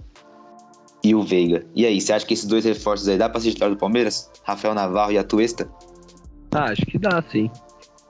e 1.04 1.14
o 1.14 1.22
Veiga. 1.22 1.64
E 1.72 1.86
aí, 1.86 2.00
você 2.00 2.12
acha 2.12 2.26
que 2.26 2.34
esses 2.34 2.46
dois 2.46 2.64
reforços 2.64 3.06
aí 3.06 3.16
dá 3.16 3.28
pra 3.28 3.40
ser 3.40 3.50
titular 3.50 3.70
do 3.70 3.78
Palmeiras? 3.78 4.28
Rafael 4.42 4.74
Navarro 4.74 5.12
e 5.12 5.18
Atuesta? 5.18 5.70
Ah, 6.52 6.70
acho 6.70 6.84
que 6.86 6.98
dá, 6.98 7.22
sim. 7.22 7.50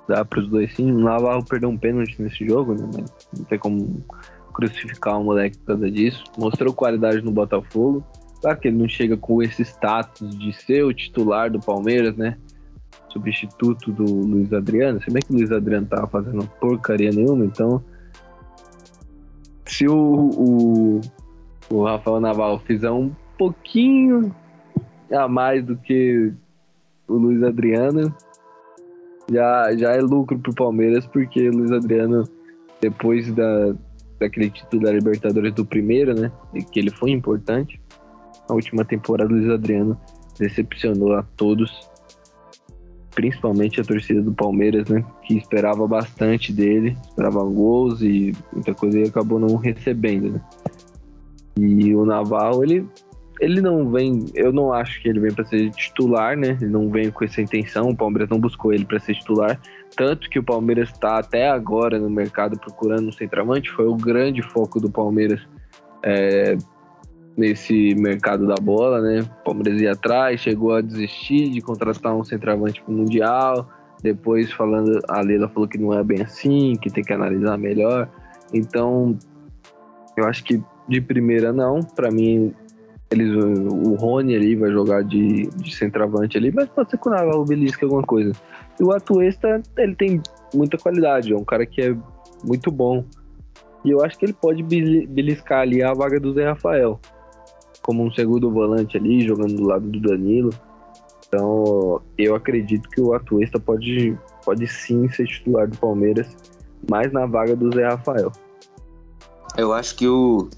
Dá 0.08 0.24
pros 0.24 0.48
dois 0.48 0.74
sim. 0.74 0.90
O 0.90 0.98
Navarro 0.98 1.44
perdeu 1.44 1.68
um 1.68 1.76
pênalti 1.76 2.20
nesse 2.20 2.46
jogo, 2.46 2.74
né? 2.74 2.88
Mas 2.94 3.28
não 3.36 3.44
tem 3.44 3.58
como 3.58 4.04
crucificar 4.52 5.20
o 5.20 5.24
moleque 5.24 5.58
por 5.58 5.66
causa 5.66 5.90
disso. 5.90 6.24
Mostrou 6.38 6.72
qualidade 6.72 7.22
no 7.22 7.30
Botafogo. 7.30 8.04
Claro 8.40 8.58
que 8.58 8.68
ele 8.68 8.78
não 8.78 8.88
chega 8.88 9.16
com 9.16 9.42
esse 9.42 9.62
status 9.62 10.36
de 10.38 10.52
ser 10.52 10.84
o 10.84 10.94
titular 10.94 11.50
do 11.50 11.60
Palmeiras, 11.60 12.16
né? 12.16 12.38
Substituto 13.10 13.92
do 13.92 14.04
Luiz 14.04 14.52
Adriano. 14.52 15.02
Se 15.02 15.10
bem 15.10 15.22
que 15.22 15.32
o 15.32 15.36
Luiz 15.36 15.52
Adriano 15.52 15.86
tava 15.86 16.06
fazendo 16.06 16.46
porcaria 16.60 17.10
nenhuma, 17.10 17.44
então. 17.44 17.82
Se 19.66 19.86
o, 19.86 19.94
o, 19.94 21.00
o 21.70 21.84
Rafael 21.84 22.20
Naval 22.20 22.58
fizer 22.60 22.90
um 22.90 23.12
pouquinho 23.36 24.34
a 25.12 25.28
mais 25.28 25.64
do 25.64 25.76
que 25.76 26.32
o 27.06 27.14
Luiz 27.14 27.42
Adriano, 27.42 28.14
já, 29.30 29.74
já 29.76 29.92
é 29.92 30.00
lucro 30.00 30.38
pro 30.38 30.54
Palmeiras, 30.54 31.06
porque 31.06 31.48
o 31.48 31.52
Luiz 31.52 31.70
Adriano, 31.70 32.24
depois 32.80 33.32
da, 33.32 33.74
daquele 34.18 34.50
título 34.50 34.82
da 34.82 34.92
Libertadores 34.92 35.54
do 35.54 35.64
primeiro, 35.64 36.14
né? 36.14 36.30
E 36.52 36.62
que 36.62 36.80
ele 36.80 36.90
foi 36.90 37.10
importante. 37.10 37.80
A 38.48 38.54
última 38.54 38.84
temporada, 38.84 39.32
o 39.32 39.36
Luiz 39.36 39.48
Adriano 39.48 39.98
decepcionou 40.38 41.14
a 41.14 41.22
todos, 41.36 41.88
principalmente 43.14 43.80
a 43.80 43.84
torcida 43.84 44.20
do 44.20 44.32
Palmeiras, 44.32 44.88
né? 44.88 45.04
Que 45.22 45.38
esperava 45.38 45.86
bastante 45.86 46.52
dele, 46.52 46.96
esperava 47.08 47.42
gols 47.44 48.02
e 48.02 48.32
muita 48.52 48.74
coisa 48.74 48.98
e 48.98 49.04
acabou 49.04 49.38
não 49.38 49.56
recebendo, 49.56 50.32
né? 50.32 50.40
E 51.56 51.94
o 51.94 52.04
Naval, 52.04 52.64
ele, 52.64 52.86
ele 53.40 53.62
não 53.62 53.90
vem, 53.90 54.26
eu 54.34 54.52
não 54.52 54.72
acho 54.72 55.00
que 55.00 55.08
ele 55.08 55.18
vem 55.18 55.32
para 55.32 55.46
ser 55.46 55.70
titular, 55.70 56.36
né? 56.36 56.58
Ele 56.60 56.70
não 56.70 56.90
vem 56.90 57.10
com 57.10 57.24
essa 57.24 57.40
intenção, 57.40 57.88
o 57.88 57.96
Palmeiras 57.96 58.28
não 58.28 58.38
buscou 58.38 58.72
ele 58.72 58.84
para 58.84 59.00
ser 59.00 59.14
titular. 59.14 59.58
Tanto 59.96 60.28
que 60.28 60.38
o 60.38 60.42
Palmeiras 60.42 60.90
está 60.90 61.18
até 61.18 61.48
agora 61.48 61.98
no 61.98 62.10
mercado 62.10 62.58
procurando 62.60 63.08
um 63.08 63.12
centroavante, 63.12 63.70
foi 63.70 63.86
o 63.86 63.96
grande 63.96 64.42
foco 64.42 64.78
do 64.78 64.90
Palmeiras 64.90 65.40
é, 66.04 66.58
nesse 67.34 67.94
mercado 67.94 68.46
da 68.46 68.56
bola, 68.56 69.00
né? 69.00 69.20
O 69.40 69.44
Palmeiras 69.44 69.80
ia 69.80 69.92
atrás, 69.92 70.40
chegou 70.40 70.74
a 70.74 70.82
desistir 70.82 71.48
de 71.48 71.62
contratar 71.62 72.14
um 72.14 72.22
centroavante 72.22 72.82
para 72.82 72.92
o 72.92 72.96
Mundial. 72.96 73.70
Depois, 74.02 74.52
falando, 74.52 75.00
a 75.08 75.20
Leila 75.22 75.48
falou 75.48 75.68
que 75.68 75.78
não 75.78 75.94
é 75.94 76.04
bem 76.04 76.20
assim, 76.20 76.74
que 76.80 76.90
tem 76.90 77.02
que 77.02 77.12
analisar 77.12 77.56
melhor. 77.56 78.06
Então, 78.52 79.18
eu 80.16 80.26
acho 80.26 80.44
que 80.44 80.62
de 80.86 81.00
primeira 81.00 81.52
não. 81.52 81.80
Para 81.80 82.10
mim, 82.10 82.52
eles, 83.10 83.34
o 83.34 83.94
Rony 83.94 84.36
ali 84.36 84.54
vai 84.54 84.70
jogar 84.70 85.02
de, 85.02 85.48
de 85.56 85.74
centroavante 85.74 86.38
ali, 86.38 86.52
mas 86.52 86.68
pode 86.68 86.90
ser 86.90 86.98
com 86.98 87.10
o 87.10 87.12
Naval 87.12 87.44
Belisca 87.44 87.84
alguma 87.84 88.02
coisa. 88.02 88.32
E 88.78 88.84
o 88.84 88.92
Atuesta, 88.92 89.60
ele 89.76 89.96
tem 89.96 90.22
muita 90.54 90.78
qualidade, 90.78 91.32
é 91.32 91.36
um 91.36 91.44
cara 91.44 91.66
que 91.66 91.82
é 91.82 91.96
muito 92.44 92.70
bom. 92.70 93.04
E 93.84 93.90
eu 93.90 94.04
acho 94.04 94.16
que 94.16 94.26
ele 94.26 94.32
pode 94.32 94.62
beliscar 94.62 95.60
ali 95.60 95.82
a 95.82 95.92
vaga 95.92 96.20
do 96.20 96.32
Zé 96.32 96.46
Rafael. 96.46 97.00
Como 97.82 98.04
um 98.04 98.12
segundo 98.12 98.50
volante 98.50 98.96
ali, 98.96 99.26
jogando 99.26 99.56
do 99.56 99.64
lado 99.64 99.88
do 99.88 100.00
Danilo. 100.00 100.50
Então, 101.26 102.00
eu 102.16 102.34
acredito 102.34 102.88
que 102.90 103.00
o 103.00 103.12
Atuesta 103.14 103.58
pode, 103.58 104.16
pode 104.44 104.66
sim 104.68 105.08
ser 105.08 105.26
titular 105.26 105.66
do 105.66 105.76
Palmeiras, 105.78 106.36
mais 106.88 107.12
na 107.12 107.26
vaga 107.26 107.56
do 107.56 107.74
Zé 107.74 107.88
Rafael. 107.88 108.30
Eu 109.56 109.72
acho 109.72 109.96
que 109.96 110.06
o 110.06 110.48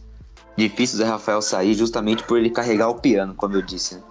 difícil 0.57 0.99
Zé 0.99 1.05
Rafael 1.05 1.41
sair 1.41 1.75
justamente 1.75 2.23
por 2.25 2.39
ele 2.39 2.51
carregar 2.51 2.89
o 2.89 2.95
piano, 3.01 3.35
como 3.35 3.55
eu 3.55 3.63
disse. 3.63 3.97
Né? 3.97 4.03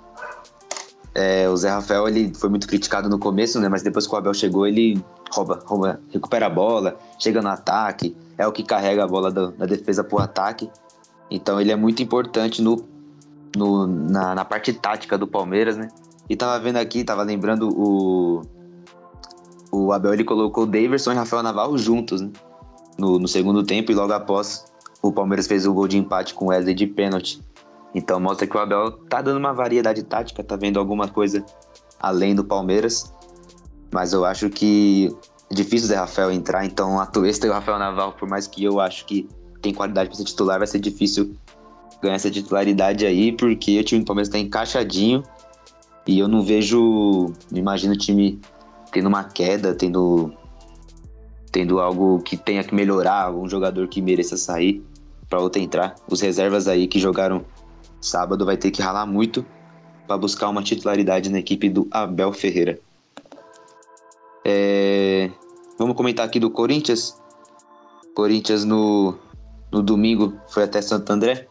É, 1.14 1.50
o 1.50 1.58
Zé 1.58 1.70
Rafael 1.70 2.08
ele 2.08 2.34
foi 2.34 2.50
muito 2.50 2.68
criticado 2.68 3.10
no 3.10 3.20
começo, 3.20 3.60
né? 3.60 3.68
Mas 3.68 3.84
depois 3.84 4.08
que 4.08 4.16
o 4.16 4.18
Abel 4.18 4.34
chegou, 4.34 4.66
ele 4.66 5.04
rouba, 5.32 5.62
rouba, 5.66 6.00
recupera 6.10 6.46
a 6.46 6.50
bola, 6.50 6.98
chega 7.20 7.42
no 7.42 7.50
ataque, 7.50 8.16
é 8.38 8.48
o 8.48 8.52
que 8.52 8.64
carrega 8.64 9.04
a 9.04 9.08
bola 9.08 9.30
do, 9.30 9.52
da 9.52 9.66
defesa 9.66 10.04
pro 10.04 10.20
ataque. 10.20 10.70
Então 11.30 11.60
ele 11.60 11.72
é 11.72 11.76
muito 11.76 12.02
importante 12.02 12.62
no, 12.62 12.86
no 13.56 13.88
na, 13.88 14.36
na, 14.36 14.46
parte 14.46 14.72
tática 14.72 15.18
do 15.18 15.28
Palmeiras, 15.28 15.76
né? 15.76 15.90
E 16.30 16.36
tava 16.36 16.58
vendo 16.60 16.78
aqui, 16.78 17.04
tava 17.04 17.24
lembrando 17.24 17.70
o 17.70 18.42
o 19.74 19.94
Abel 19.94 20.14
ele 20.14 20.24
colocou 20.26 20.66
o 20.66 20.68
Daverson 20.68 21.14
e 21.14 21.16
Rafael 21.16 21.44
Navarro 21.44 21.78
juntos, 21.78 22.22
né? 22.22 22.30
No, 22.98 23.18
no 23.20 23.28
segundo 23.28 23.64
tempo 23.64 23.92
e 23.92 23.96
logo 23.96 24.14
após 24.14 24.66
o 25.02 25.12
Palmeiras 25.12 25.48
fez 25.48 25.66
o 25.66 25.74
gol 25.74 25.88
de 25.88 25.98
empate 25.98 26.34
com 26.34 26.46
o 26.46 26.48
Wesley 26.50 26.76
de 26.76 26.88
pênalti. 26.88 27.42
Então 27.94 28.20
mostra 28.20 28.48
que 28.48 28.56
o 28.56 28.60
Abel 28.60 28.92
tá 28.92 29.22
dando 29.22 29.38
uma 29.38 29.54
variedade 29.54 30.04
tática, 30.04 30.44
tá 30.44 30.56
vendo 30.56 30.80
alguma 30.80 31.08
coisa 31.08 31.44
além 32.00 32.36
do 32.36 32.44
Palmeiras. 32.44 33.14
Mas 33.92 34.14
eu 34.14 34.24
acho 34.24 34.50
que 34.50 35.14
é 35.52 35.54
difícil 35.54 35.86
o 35.86 35.90
Zé 35.90 35.96
Rafael 35.96 36.32
entrar, 36.32 36.66
então 36.66 37.00
a 37.00 37.06
Tuesta 37.06 37.46
e 37.46 37.50
o 37.50 37.54
Rafael 37.54 37.78
Naval, 37.78 38.14
por 38.14 38.30
mais 38.30 38.48
que 38.48 38.64
eu 38.64 38.80
acho 38.80 39.06
que 39.06 39.28
tem 39.62 39.74
qualidade 39.74 40.10
para 40.10 40.18
ser 40.18 40.24
titular, 40.24 40.60
vai 40.60 40.68
ser 40.68 40.80
difícil 40.80 41.36
ganhar 42.02 42.16
essa 42.16 42.32
titularidade 42.32 43.06
aí, 43.06 43.32
porque 43.32 43.80
o 43.80 43.84
time 43.84 44.02
do 44.02 44.06
Palmeiras 44.06 44.30
tá 44.30 44.40
encaixadinho 44.40 45.24
e 46.08 46.18
eu 46.20 46.28
não 46.28 46.42
vejo, 46.42 47.34
imagino 47.52 47.94
o 47.94 47.98
time 47.98 48.40
tendo 48.92 49.08
uma 49.08 49.24
queda, 49.24 49.76
tendo 49.76 50.34
tendo 51.52 51.82
algo 51.82 52.20
que 52.20 52.38
tenha 52.38 52.64
que 52.64 52.74
melhorar, 52.74 53.26
algum 53.26 53.48
jogador 53.48 53.86
que 53.90 54.02
mereça 54.02 54.38
sair 54.38 54.82
para 55.32 55.40
outra 55.40 55.62
entrar. 55.62 55.96
Os 56.10 56.20
reservas 56.20 56.68
aí 56.68 56.88
que 56.88 57.00
jogaram 57.00 57.46
sábado 58.02 58.46
vai 58.46 58.58
ter 58.58 58.70
que 58.70 58.82
ralar 58.82 59.06
muito 59.06 59.46
para 60.06 60.18
buscar 60.18 60.50
uma 60.50 60.62
titularidade 60.62 61.30
na 61.30 61.40
equipe 61.40 61.70
do 61.70 61.88
Abel 61.90 62.34
Ferreira. 62.34 62.78
É... 64.44 65.32
Vamos 65.80 65.96
comentar 65.96 66.26
aqui 66.26 66.38
do 66.38 66.52
Corinthians. 66.52 67.18
Corinthians 68.14 68.66
no, 68.66 69.16
no 69.72 69.82
domingo 69.82 70.34
foi 70.50 70.64
até 70.64 70.82
Santo 70.82 71.10
André, 71.10 71.48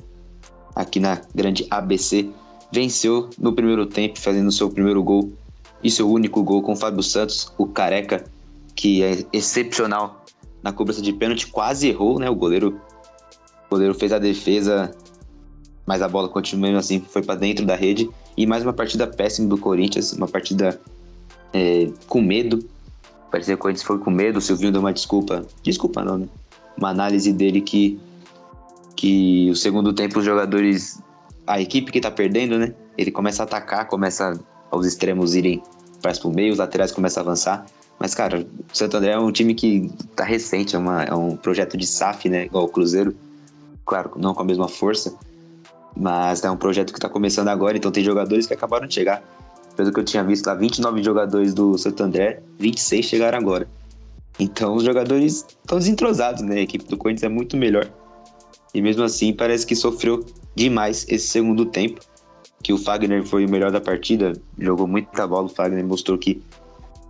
aqui 0.76 1.00
na 1.00 1.22
grande 1.34 1.66
ABC. 1.70 2.28
Venceu 2.70 3.30
no 3.38 3.54
primeiro 3.54 3.86
tempo, 3.86 4.20
fazendo 4.20 4.52
seu 4.52 4.68
primeiro 4.68 5.02
gol 5.02 5.32
e 5.82 5.90
seu 5.90 6.08
único 6.08 6.42
gol 6.42 6.60
com 6.60 6.74
o 6.74 6.76
Fábio 6.76 7.02
Santos, 7.02 7.50
o 7.56 7.66
careca, 7.66 8.24
que 8.76 9.02
é 9.02 9.24
excepcional 9.32 10.22
na 10.62 10.70
cobrança 10.70 11.00
de 11.00 11.14
pênalti, 11.14 11.46
quase 11.46 11.88
errou, 11.88 12.18
né? 12.18 12.28
O 12.28 12.34
goleiro 12.34 12.78
o 13.70 13.74
goleiro 13.76 13.94
fez 13.94 14.12
a 14.12 14.18
defesa, 14.18 14.92
mas 15.86 16.02
a 16.02 16.08
bola 16.08 16.28
continuou 16.28 16.76
assim, 16.76 17.00
foi 17.00 17.22
para 17.22 17.36
dentro 17.36 17.64
da 17.64 17.76
rede. 17.76 18.10
E 18.36 18.44
mais 18.44 18.64
uma 18.64 18.72
partida 18.72 19.06
péssima 19.06 19.48
do 19.48 19.56
Corinthians, 19.56 20.12
uma 20.12 20.26
partida 20.26 20.80
é, 21.52 21.88
com 22.08 22.20
medo. 22.20 22.68
Parecia 23.30 23.54
que 23.54 23.60
o 23.60 23.62
Corinthians 23.62 23.86
foi 23.86 23.98
com 23.98 24.10
medo, 24.10 24.38
o 24.38 24.40
Silvinho 24.40 24.72
deu 24.72 24.80
uma 24.80 24.92
desculpa. 24.92 25.46
Desculpa 25.62 26.02
não, 26.02 26.18
né? 26.18 26.28
Uma 26.76 26.88
análise 26.88 27.32
dele 27.32 27.60
que, 27.60 28.00
que 28.96 29.48
o 29.50 29.54
segundo 29.54 29.92
tempo 29.92 30.18
os 30.18 30.24
jogadores. 30.24 31.00
A 31.46 31.60
equipe 31.60 31.92
que 31.92 32.00
tá 32.00 32.10
perdendo, 32.10 32.58
né? 32.58 32.74
Ele 32.98 33.12
começa 33.12 33.42
a 33.42 33.44
atacar, 33.44 33.86
começa 33.86 34.38
os 34.72 34.84
extremos 34.84 35.36
irem 35.36 35.62
para 36.02 36.12
o 36.24 36.30
meio, 36.34 36.52
os 36.52 36.58
laterais 36.58 36.90
começam 36.90 37.22
a 37.22 37.26
avançar. 37.26 37.66
Mas, 38.00 38.14
cara, 38.14 38.40
o 38.40 38.76
Santo 38.76 38.96
André 38.96 39.12
é 39.12 39.18
um 39.18 39.30
time 39.30 39.54
que 39.54 39.90
tá 40.16 40.24
recente, 40.24 40.74
é, 40.74 40.78
uma, 40.78 41.04
é 41.04 41.14
um 41.14 41.36
projeto 41.36 41.76
de 41.76 41.86
SAF, 41.86 42.28
né? 42.28 42.46
Igual 42.46 42.64
o 42.64 42.68
Cruzeiro 42.68 43.14
claro, 43.90 44.12
não 44.16 44.32
com 44.32 44.42
a 44.42 44.44
mesma 44.44 44.68
força, 44.68 45.12
mas 45.96 46.44
é 46.44 46.50
um 46.50 46.56
projeto 46.56 46.92
que 46.92 46.98
está 46.98 47.08
começando 47.08 47.48
agora, 47.48 47.76
então 47.76 47.90
tem 47.90 48.04
jogadores 48.04 48.46
que 48.46 48.54
acabaram 48.54 48.86
de 48.86 48.94
chegar. 48.94 49.20
Pelo 49.76 49.92
que 49.92 49.98
eu 49.98 50.04
tinha 50.04 50.22
visto 50.22 50.46
lá, 50.46 50.54
29 50.54 51.02
jogadores 51.02 51.52
do 51.52 51.76
Santo 51.76 52.00
André, 52.04 52.40
26 52.60 53.04
chegaram 53.04 53.36
agora. 53.36 53.68
Então 54.38 54.76
os 54.76 54.84
jogadores 54.84 55.44
estão 55.60 55.76
desentrosados, 55.76 56.40
né? 56.42 56.58
A 56.58 56.60
equipe 56.60 56.84
do 56.84 56.96
Corinthians 56.96 57.24
é 57.24 57.34
muito 57.34 57.56
melhor. 57.56 57.90
E 58.72 58.80
mesmo 58.80 59.02
assim, 59.02 59.32
parece 59.32 59.66
que 59.66 59.74
sofreu 59.74 60.24
demais 60.54 61.04
esse 61.08 61.26
segundo 61.26 61.66
tempo. 61.66 62.00
Que 62.62 62.72
o 62.72 62.78
Fagner 62.78 63.24
foi 63.26 63.44
o 63.44 63.50
melhor 63.50 63.72
da 63.72 63.80
partida, 63.80 64.34
jogou 64.58 64.86
muita 64.86 65.26
bola. 65.26 65.46
O 65.46 65.48
Fagner 65.48 65.84
mostrou 65.84 66.16
que 66.16 66.40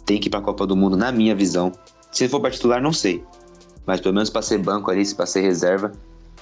tem 0.07 0.19
que 0.19 0.29
ir 0.29 0.31
para 0.31 0.41
a 0.41 0.43
Copa 0.43 0.67
do 0.67 0.75
Mundo, 0.75 0.97
na 0.97 1.13
minha 1.13 1.35
visão. 1.35 1.73
Se 2.11 2.27
for 2.27 2.41
para 2.41 2.51
titular, 2.51 2.81
não 2.81 2.93
sei. 2.93 3.23
Mas 3.85 4.01
pelo 4.01 4.15
menos 4.15 4.31
para 4.31 4.43
ser 4.43 4.59
banco 4.59 4.91
ali, 4.91 5.05
se 5.05 5.15
para 5.15 5.27
ser 5.27 5.41
reserva, 5.43 5.93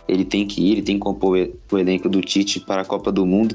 Ele 0.09 0.25
tem 0.25 0.47
que 0.47 0.63
ir, 0.63 0.73
ele 0.73 0.83
tem 0.83 0.97
que 0.97 1.03
compor 1.03 1.51
o 1.71 1.79
elenco 1.79 2.09
do 2.09 2.23
Tite 2.23 2.59
para 2.61 2.83
a 2.83 2.85
Copa 2.85 3.13
do 3.13 3.27
Mundo. 3.27 3.55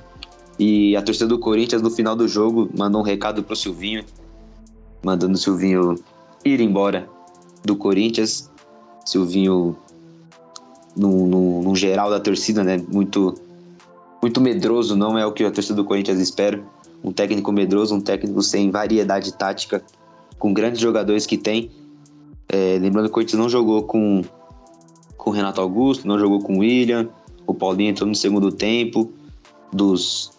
E 0.60 0.96
a 0.96 1.02
torcida 1.02 1.28
do 1.28 1.40
Corinthians, 1.40 1.82
no 1.82 1.90
final 1.90 2.16
do 2.16 2.28
jogo, 2.28 2.70
mandou 2.78 3.02
um 3.02 3.04
recado 3.04 3.42
pro 3.42 3.56
Silvinho, 3.56 4.06
mandando 5.04 5.34
o 5.34 5.38
Silvinho 5.38 5.96
ir 6.46 6.62
embora 6.62 7.10
do 7.66 7.76
Corinthians. 7.76 8.52
Silvinho, 9.04 9.76
no, 10.96 11.26
no, 11.28 11.64
no 11.64 11.76
geral 11.76 12.10
da 12.10 12.20
torcida, 12.20 12.64
né? 12.64 12.78
Muito, 12.88 13.34
muito 14.22 14.40
medroso, 14.40 14.96
não 14.96 15.18
é 15.18 15.26
o 15.26 15.32
que 15.32 15.44
a 15.44 15.52
torcida 15.52 15.76
do 15.76 15.84
Corinthians 15.84 16.20
espera. 16.20 16.64
Um 17.04 17.12
técnico 17.12 17.52
medroso, 17.52 17.96
um 17.96 18.00
técnico 18.00 18.42
sem 18.44 18.70
variedade 18.70 19.34
tática, 19.34 19.84
com 20.38 20.54
grandes 20.54 20.80
jogadores 20.80 21.26
que 21.26 21.38
tem. 21.38 21.72
É, 22.48 22.78
lembrando 22.80 23.06
que 23.06 23.12
o 23.12 23.14
Corinthians 23.14 23.42
não 23.42 23.50
jogou 23.50 23.84
com 23.84 24.22
com 25.24 25.30
o 25.30 25.34
Renato 25.34 25.62
Augusto, 25.62 26.08
não 26.08 26.20
jogou 26.20 26.40
com 26.40 26.58
o 26.58 26.60
William. 26.60 27.10
O 27.48 27.54
Paulinho 27.54 27.92
entrou 27.92 28.08
no 28.08 28.16
segundo 28.16 28.52
tempo. 28.52 29.12
Dos, 29.72 30.32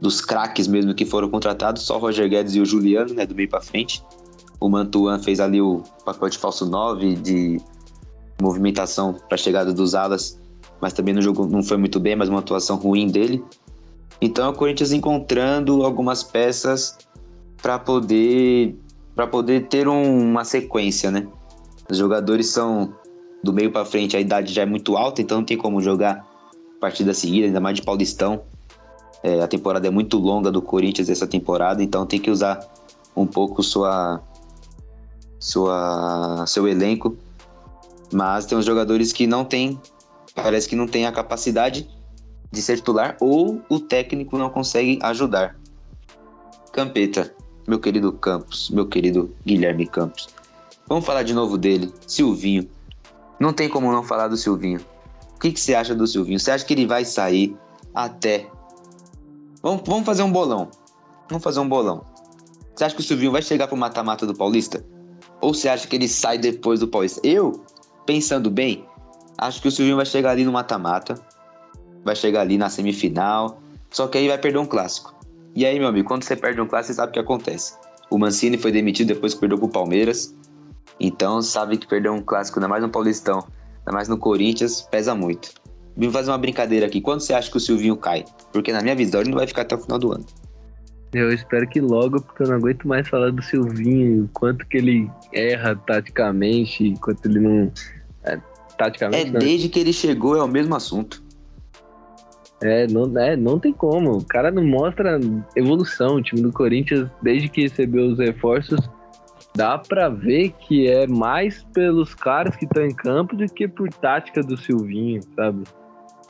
dos 0.00 0.20
craques 0.20 0.66
mesmo 0.66 0.94
que 0.94 1.04
foram 1.04 1.28
contratados, 1.28 1.82
só 1.82 1.96
o 1.96 2.00
Roger 2.00 2.28
Guedes 2.28 2.56
e 2.56 2.60
o 2.60 2.66
Juliano, 2.66 3.14
né, 3.14 3.24
do 3.24 3.34
meio 3.34 3.48
para 3.48 3.60
frente. 3.60 4.02
O 4.58 4.68
Mantuan 4.68 5.20
fez 5.20 5.38
ali 5.38 5.60
o 5.60 5.82
pacote 6.04 6.36
falso 6.38 6.66
9 6.66 7.14
de 7.14 7.60
movimentação 8.42 9.14
para 9.14 9.36
a 9.36 9.38
chegada 9.38 9.72
dos 9.72 9.94
alas, 9.94 10.40
mas 10.80 10.92
também 10.92 11.14
não 11.14 11.22
jogou, 11.22 11.46
não 11.46 11.62
foi 11.62 11.76
muito 11.76 12.00
bem, 12.00 12.16
mas 12.16 12.28
uma 12.28 12.40
atuação 12.40 12.76
ruim 12.76 13.06
dele. 13.06 13.44
Então 14.20 14.50
o 14.50 14.54
Corinthians 14.54 14.90
encontrando 14.90 15.84
algumas 15.84 16.24
peças 16.24 16.98
para 17.62 17.78
poder 17.78 18.76
para 19.14 19.28
poder 19.28 19.68
ter 19.68 19.86
um, 19.86 20.30
uma 20.30 20.44
sequência, 20.44 21.10
né? 21.10 21.28
Os 21.88 21.96
jogadores 21.96 22.48
são 22.48 22.92
do 23.44 23.52
meio 23.52 23.70
para 23.70 23.84
frente 23.84 24.16
a 24.16 24.20
idade 24.20 24.52
já 24.52 24.62
é 24.62 24.66
muito 24.66 24.96
alta, 24.96 25.20
então 25.20 25.38
não 25.38 25.44
tem 25.44 25.56
como 25.56 25.80
jogar 25.80 26.26
partida 26.80 27.12
seguida, 27.12 27.46
ainda 27.46 27.60
mais 27.60 27.76
de 27.76 27.82
Paulistão. 27.82 28.42
É, 29.22 29.40
a 29.42 29.46
temporada 29.46 29.86
é 29.86 29.90
muito 29.90 30.18
longa 30.18 30.50
do 30.50 30.62
Corinthians 30.62 31.08
essa 31.10 31.26
temporada, 31.26 31.82
então 31.82 32.06
tem 32.06 32.18
que 32.18 32.30
usar 32.30 32.58
um 33.14 33.26
pouco 33.26 33.62
sua, 33.62 34.20
sua 35.38 36.44
seu 36.46 36.66
elenco. 36.66 37.16
Mas 38.12 38.46
tem 38.46 38.56
uns 38.56 38.64
jogadores 38.64 39.12
que 39.12 39.26
não 39.26 39.44
tem, 39.44 39.78
parece 40.34 40.68
que 40.68 40.76
não 40.76 40.86
tem 40.86 41.06
a 41.06 41.12
capacidade 41.12 41.88
de 42.50 42.62
ser 42.62 42.76
titular 42.76 43.16
ou 43.20 43.60
o 43.68 43.78
técnico 43.78 44.38
não 44.38 44.48
consegue 44.48 44.98
ajudar. 45.02 45.56
Campeta, 46.72 47.34
meu 47.66 47.78
querido 47.78 48.12
Campos, 48.12 48.70
meu 48.70 48.86
querido 48.86 49.34
Guilherme 49.44 49.86
Campos. 49.86 50.28
Vamos 50.86 51.04
falar 51.04 51.22
de 51.22 51.34
novo 51.34 51.58
dele, 51.58 51.92
Silvinho. 52.06 52.68
Não 53.38 53.52
tem 53.52 53.68
como 53.68 53.90
não 53.90 54.02
falar 54.02 54.28
do 54.28 54.36
Silvinho. 54.36 54.80
O 55.34 55.38
que, 55.40 55.52
que 55.52 55.60
você 55.60 55.74
acha 55.74 55.94
do 55.94 56.06
Silvinho? 56.06 56.38
Você 56.38 56.50
acha 56.50 56.64
que 56.64 56.72
ele 56.72 56.86
vai 56.86 57.04
sair 57.04 57.56
até. 57.94 58.48
Vamos, 59.62 59.82
vamos 59.86 60.04
fazer 60.04 60.22
um 60.22 60.30
bolão. 60.30 60.68
Vamos 61.28 61.42
fazer 61.42 61.60
um 61.60 61.68
bolão. 61.68 62.04
Você 62.74 62.84
acha 62.84 62.94
que 62.94 63.00
o 63.00 63.04
Silvinho 63.04 63.32
vai 63.32 63.42
chegar 63.42 63.68
pro 63.68 63.76
mata-mata 63.76 64.26
do 64.26 64.34
Paulista? 64.34 64.84
Ou 65.40 65.54
você 65.54 65.68
acha 65.68 65.86
que 65.86 65.96
ele 65.96 66.08
sai 66.08 66.38
depois 66.38 66.80
do 66.80 66.88
Paulista? 66.88 67.20
Eu, 67.22 67.62
pensando 68.06 68.50
bem, 68.50 68.86
acho 69.38 69.60
que 69.60 69.68
o 69.68 69.70
Silvinho 69.70 69.96
vai 69.96 70.06
chegar 70.06 70.30
ali 70.30 70.44
no 70.44 70.52
mata-mata. 70.52 71.14
Vai 72.04 72.16
chegar 72.16 72.40
ali 72.40 72.58
na 72.58 72.68
semifinal. 72.68 73.60
Só 73.90 74.08
que 74.08 74.18
aí 74.18 74.28
vai 74.28 74.38
perder 74.38 74.58
um 74.58 74.66
clássico. 74.66 75.14
E 75.54 75.64
aí, 75.64 75.78
meu 75.78 75.88
amigo, 75.88 76.08
quando 76.08 76.24
você 76.24 76.34
perde 76.34 76.60
um 76.60 76.66
clássico, 76.66 76.94
você 76.94 76.96
sabe 76.96 77.10
o 77.10 77.12
que 77.12 77.20
acontece. 77.20 77.74
O 78.10 78.18
Mancini 78.18 78.58
foi 78.58 78.72
demitido 78.72 79.08
depois 79.08 79.34
que 79.34 79.40
perdeu 79.40 79.56
pro 79.56 79.68
Palmeiras. 79.68 80.34
Então 80.98 81.42
sabe 81.42 81.76
que 81.76 81.86
perder 81.86 82.10
um 82.10 82.20
clássico, 82.20 82.58
ainda 82.58 82.68
mais 82.68 82.82
no 82.82 82.88
Paulistão, 82.88 83.46
ainda 83.80 83.92
mais 83.92 84.08
no 84.08 84.18
Corinthians, 84.18 84.82
pesa 84.82 85.14
muito. 85.14 85.52
Vim 85.96 86.10
fazer 86.10 86.30
uma 86.30 86.38
brincadeira 86.38 86.86
aqui. 86.86 87.00
Quando 87.00 87.20
você 87.20 87.32
acha 87.32 87.50
que 87.50 87.56
o 87.56 87.60
Silvinho 87.60 87.96
cai? 87.96 88.24
Porque 88.52 88.72
na 88.72 88.82
minha 88.82 88.96
visão 88.96 89.20
ele 89.20 89.30
não 89.30 89.38
vai 89.38 89.46
ficar 89.46 89.62
até 89.62 89.74
o 89.74 89.78
final 89.78 89.98
do 89.98 90.12
ano. 90.12 90.24
Eu 91.12 91.32
espero 91.32 91.68
que 91.68 91.80
logo, 91.80 92.20
porque 92.20 92.42
eu 92.42 92.48
não 92.48 92.56
aguento 92.56 92.88
mais 92.88 93.08
falar 93.08 93.30
do 93.30 93.40
Silvinho, 93.40 94.28
quanto 94.32 94.66
que 94.66 94.78
ele 94.78 95.08
erra 95.32 95.76
taticamente, 95.86 96.94
quanto 97.00 97.26
ele 97.26 97.38
não. 97.38 97.72
É, 98.24 98.40
taticamente. 98.76 99.28
É, 99.28 99.30
não. 99.30 99.38
desde 99.38 99.68
que 99.68 99.78
ele 99.78 99.92
chegou 99.92 100.36
é 100.36 100.42
o 100.42 100.48
mesmo 100.48 100.74
assunto. 100.74 101.22
É 102.60 102.88
não, 102.88 103.16
é, 103.18 103.36
não 103.36 103.60
tem 103.60 103.72
como. 103.72 104.16
O 104.16 104.24
cara 104.24 104.50
não 104.50 104.64
mostra 104.64 105.20
evolução. 105.54 106.16
O 106.16 106.22
time 106.22 106.42
do 106.42 106.52
Corinthians, 106.52 107.08
desde 107.22 107.48
que 107.48 107.62
recebeu 107.62 108.06
os 108.06 108.18
reforços, 108.18 108.80
dá 109.56 109.78
para 109.78 110.08
ver 110.08 110.50
que 110.58 110.88
é 110.88 111.06
mais 111.06 111.62
pelos 111.72 112.14
caras 112.14 112.56
que 112.56 112.64
estão 112.64 112.84
em 112.84 112.94
campo 112.94 113.36
do 113.36 113.46
que 113.46 113.68
por 113.68 113.88
tática 113.88 114.42
do 114.42 114.56
Silvinho, 114.56 115.22
sabe? 115.34 115.62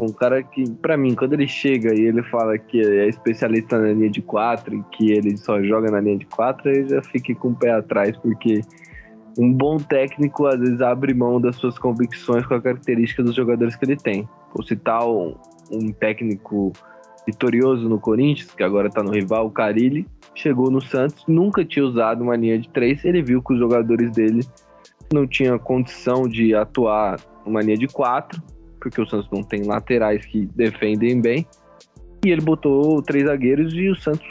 Um 0.03 0.13
cara 0.13 0.43
que, 0.43 0.71
para 0.73 0.97
mim, 0.97 1.15
quando 1.15 1.35
ele 1.35 1.47
chega 1.47 1.95
e 1.95 2.01
ele 2.01 2.23
fala 2.25 2.59
que 2.59 2.81
é 2.81 3.09
especialista 3.09 3.79
na 3.79 3.93
linha 3.93 4.11
de 4.11 4.21
quatro 4.21 4.75
e 4.75 4.83
que 4.97 5.13
ele 5.13 5.37
só 5.37 5.63
joga 5.63 5.91
na 5.91 6.01
linha 6.01 6.19
de 6.19 6.27
quatro, 6.27 6.69
eu 6.69 6.89
já 6.89 7.03
fico 7.03 7.35
com 7.37 7.49
o 7.51 7.55
pé 7.55 7.71
atrás, 7.71 8.17
porque 8.19 8.61
um 9.39 9.53
bom 9.53 9.79
técnico 9.79 10.47
às 10.47 10.59
vezes 10.59 10.81
abre 10.81 11.15
mão 11.15 11.41
das 11.41 11.57
suas 11.57 11.79
convicções 11.79 12.45
com 12.45 12.55
a 12.55 12.61
característica 12.61 13.23
dos 13.23 13.35
jogadores 13.35 13.77
que 13.77 13.85
ele 13.85 13.97
tem. 13.97 14.29
Vou 14.53 14.65
citar 14.67 15.07
um, 15.09 15.37
um 15.71 15.93
técnico 15.93 16.73
vitorioso 17.27 17.89
no 17.89 17.99
Corinthians, 17.99 18.51
que 18.51 18.63
agora 18.63 18.91
tá 18.91 19.03
no 19.03 19.11
rival, 19.11 19.47
o 19.47 19.51
Carilli, 19.51 20.07
chegou 20.35 20.71
no 20.71 20.81
Santos, 20.81 21.25
nunca 21.27 21.65
tinha 21.65 21.85
usado 21.85 22.23
uma 22.23 22.37
linha 22.37 22.59
de 22.59 22.69
três, 22.69 23.05
ele 23.05 23.23
viu 23.23 23.43
que 23.43 23.55
os 23.55 23.59
jogadores 23.59 24.11
dele 24.13 24.41
não 25.13 25.27
tinham 25.27 25.59
condição 25.59 26.29
de 26.29 26.55
atuar 26.55 27.21
numa 27.47 27.61
linha 27.61 27.77
de 27.77 27.87
quatro, 27.87 28.43
porque 28.81 29.01
o 29.01 29.07
Santos 29.07 29.29
não 29.31 29.43
tem 29.43 29.63
laterais 29.63 30.27
que 30.27 30.47
defendem 30.55 31.21
bem, 31.21 31.47
e 32.25 32.31
ele 32.31 32.41
botou 32.41 33.01
três 33.03 33.25
zagueiros 33.27 33.73
e 33.75 33.89
o 33.89 33.97
Santos 33.97 34.27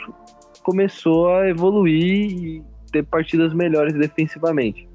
começou 0.62 1.28
a 1.28 1.48
evoluir 1.48 2.32
e 2.32 2.62
ter 2.90 3.04
partidas 3.04 3.52
melhores 3.52 3.94
defensivamente. 3.94 4.88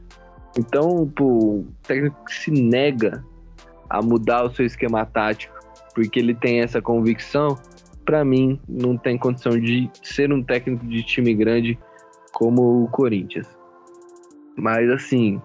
Então, 0.57 1.09
o 1.19 1.65
técnico 1.83 2.17
se 2.27 2.51
nega 2.51 3.23
a 3.89 4.01
mudar 4.01 4.43
o 4.43 4.51
seu 4.51 4.65
esquema 4.65 5.05
tático 5.05 5.59
porque 5.93 6.19
ele 6.19 6.33
tem 6.33 6.62
essa 6.62 6.81
convicção, 6.81 7.57
para 8.10 8.26
mim, 8.26 8.60
não 8.67 8.98
tem 8.98 9.19
condição 9.19 9.52
de 9.52 9.88
ser 10.02 10.34
um 10.34 10.41
técnico 10.41 10.84
de 10.88 11.04
time 11.04 11.32
grande 11.36 11.78
como 12.34 12.84
o 12.84 12.88
Corinthians. 12.88 13.48
Mas 14.58 14.89
assim, 14.89 15.39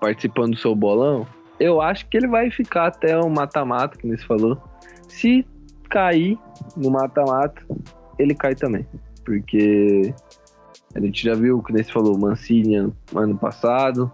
participando 0.00 0.52
do 0.52 0.56
seu 0.58 0.74
bolão, 0.74 1.26
eu 1.60 1.82
acho 1.82 2.08
que 2.08 2.16
ele 2.16 2.26
vai 2.26 2.50
ficar 2.50 2.86
até 2.86 3.14
o 3.18 3.28
mata-mata, 3.28 3.98
que 3.98 4.08
você 4.08 4.24
falou. 4.24 4.56
Se 5.06 5.46
cair 5.90 6.38
no 6.74 6.90
mata-mata, 6.90 7.62
ele 8.18 8.34
cai 8.34 8.54
também. 8.54 8.86
Porque 9.22 10.14
a 10.94 11.00
gente 11.00 11.22
já 11.22 11.34
viu, 11.34 11.62
que 11.62 11.74
você 11.74 11.92
falou, 11.92 12.18
Mancini 12.18 12.76
ano 13.14 13.36
passado, 13.36 14.10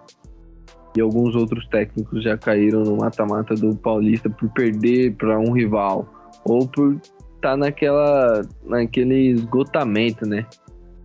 e 0.96 1.00
alguns 1.00 1.36
outros 1.36 1.64
técnicos 1.68 2.24
já 2.24 2.36
caíram 2.36 2.82
no 2.82 2.96
mata-mata 2.96 3.54
do 3.54 3.76
Paulista 3.76 4.28
por 4.28 4.48
perder 4.48 5.14
para 5.14 5.38
um 5.38 5.52
rival 5.52 6.08
ou 6.44 6.66
por 6.66 7.00
tá 7.44 7.58
naquela 7.58 8.40
naquele 8.64 9.32
esgotamento, 9.32 10.26
né? 10.26 10.46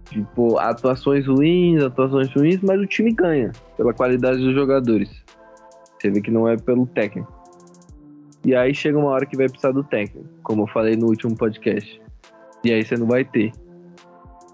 Tipo, 0.09 0.57
atuações 0.57 1.27
ruins, 1.27 1.83
atuações 1.83 2.33
ruins, 2.33 2.61
mas 2.61 2.79
o 2.79 2.85
time 2.85 3.11
ganha 3.11 3.51
pela 3.75 3.93
qualidade 3.93 4.39
dos 4.39 4.55
jogadores. 4.55 5.09
Você 5.99 6.09
vê 6.09 6.21
que 6.21 6.31
não 6.31 6.47
é 6.47 6.55
pelo 6.55 6.87
técnico. 6.87 7.29
E 8.45 8.55
aí 8.55 8.73
chega 8.73 8.97
uma 8.97 9.09
hora 9.09 9.25
que 9.25 9.35
vai 9.35 9.49
precisar 9.49 9.73
do 9.73 9.83
técnico, 9.83 10.29
como 10.41 10.63
eu 10.63 10.67
falei 10.67 10.95
no 10.95 11.07
último 11.07 11.35
podcast. 11.35 12.01
E 12.63 12.71
aí 12.71 12.85
você 12.85 12.95
não 12.95 13.05
vai 13.05 13.25
ter. 13.25 13.51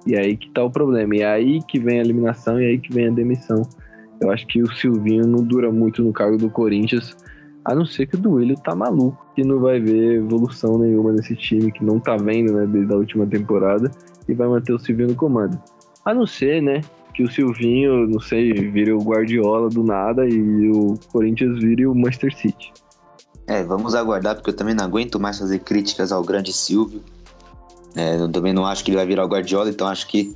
E 0.07 0.17
aí 0.17 0.35
que 0.35 0.49
tá 0.49 0.63
o 0.63 0.71
problema. 0.71 1.15
E 1.15 1.23
aí 1.23 1.59
que 1.67 1.79
vem 1.79 1.99
a 1.99 2.03
eliminação 2.03 2.59
e 2.59 2.65
aí 2.65 2.79
que 2.79 2.91
vem 2.91 3.07
a 3.07 3.11
demissão. 3.11 3.61
Eu 4.19 4.31
acho 4.31 4.47
que 4.47 4.59
o 4.59 4.73
Silvinho 4.73 5.27
não 5.27 5.43
dura 5.43 5.71
muito 5.71 6.01
no 6.01 6.11
cargo 6.11 6.35
do 6.35 6.49
Corinthians 6.49 7.15
a 7.65 7.73
não 7.73 7.85
ser 7.85 8.05
que 8.05 8.15
o 8.15 8.19
Duílio 8.19 8.55
tá 8.55 8.75
maluco, 8.75 9.25
que 9.35 9.43
não 9.43 9.59
vai 9.59 9.79
ver 9.79 10.19
evolução 10.19 10.77
nenhuma 10.77 11.11
nesse 11.11 11.35
time, 11.35 11.71
que 11.71 11.83
não 11.83 11.99
tá 11.99 12.15
vendo, 12.15 12.53
né, 12.53 12.67
desde 12.67 12.93
a 12.93 12.97
última 12.97 13.25
temporada, 13.25 13.89
e 14.29 14.33
vai 14.35 14.47
manter 14.47 14.71
o 14.71 14.79
Silvinho 14.79 15.09
no 15.09 15.15
comando. 15.15 15.59
A 16.05 16.13
não 16.13 16.27
ser, 16.27 16.61
né, 16.61 16.81
que 17.15 17.23
o 17.23 17.31
Silvinho, 17.31 18.07
não 18.07 18.19
sei, 18.19 18.53
vire 18.53 18.91
o 18.91 18.99
Guardiola 18.99 19.69
do 19.69 19.83
nada 19.83 20.27
e 20.27 20.69
o 20.69 20.93
Corinthians 21.11 21.59
vire 21.59 21.87
o 21.87 21.95
Manchester 21.95 22.35
City. 22.37 22.71
É, 23.47 23.63
vamos 23.63 23.95
aguardar, 23.95 24.35
porque 24.35 24.51
eu 24.51 24.55
também 24.55 24.75
não 24.75 24.85
aguento 24.85 25.19
mais 25.19 25.39
fazer 25.39 25.59
críticas 25.59 26.11
ao 26.11 26.23
grande 26.23 26.53
Silvio. 26.53 27.01
É, 27.95 28.19
eu 28.19 28.29
também 28.29 28.53
não 28.53 28.65
acho 28.65 28.83
que 28.83 28.91
ele 28.91 28.97
vai 28.97 29.05
virar 29.05 29.25
o 29.25 29.27
Guardiola, 29.27 29.69
então 29.69 29.87
acho 29.87 30.07
que 30.07 30.35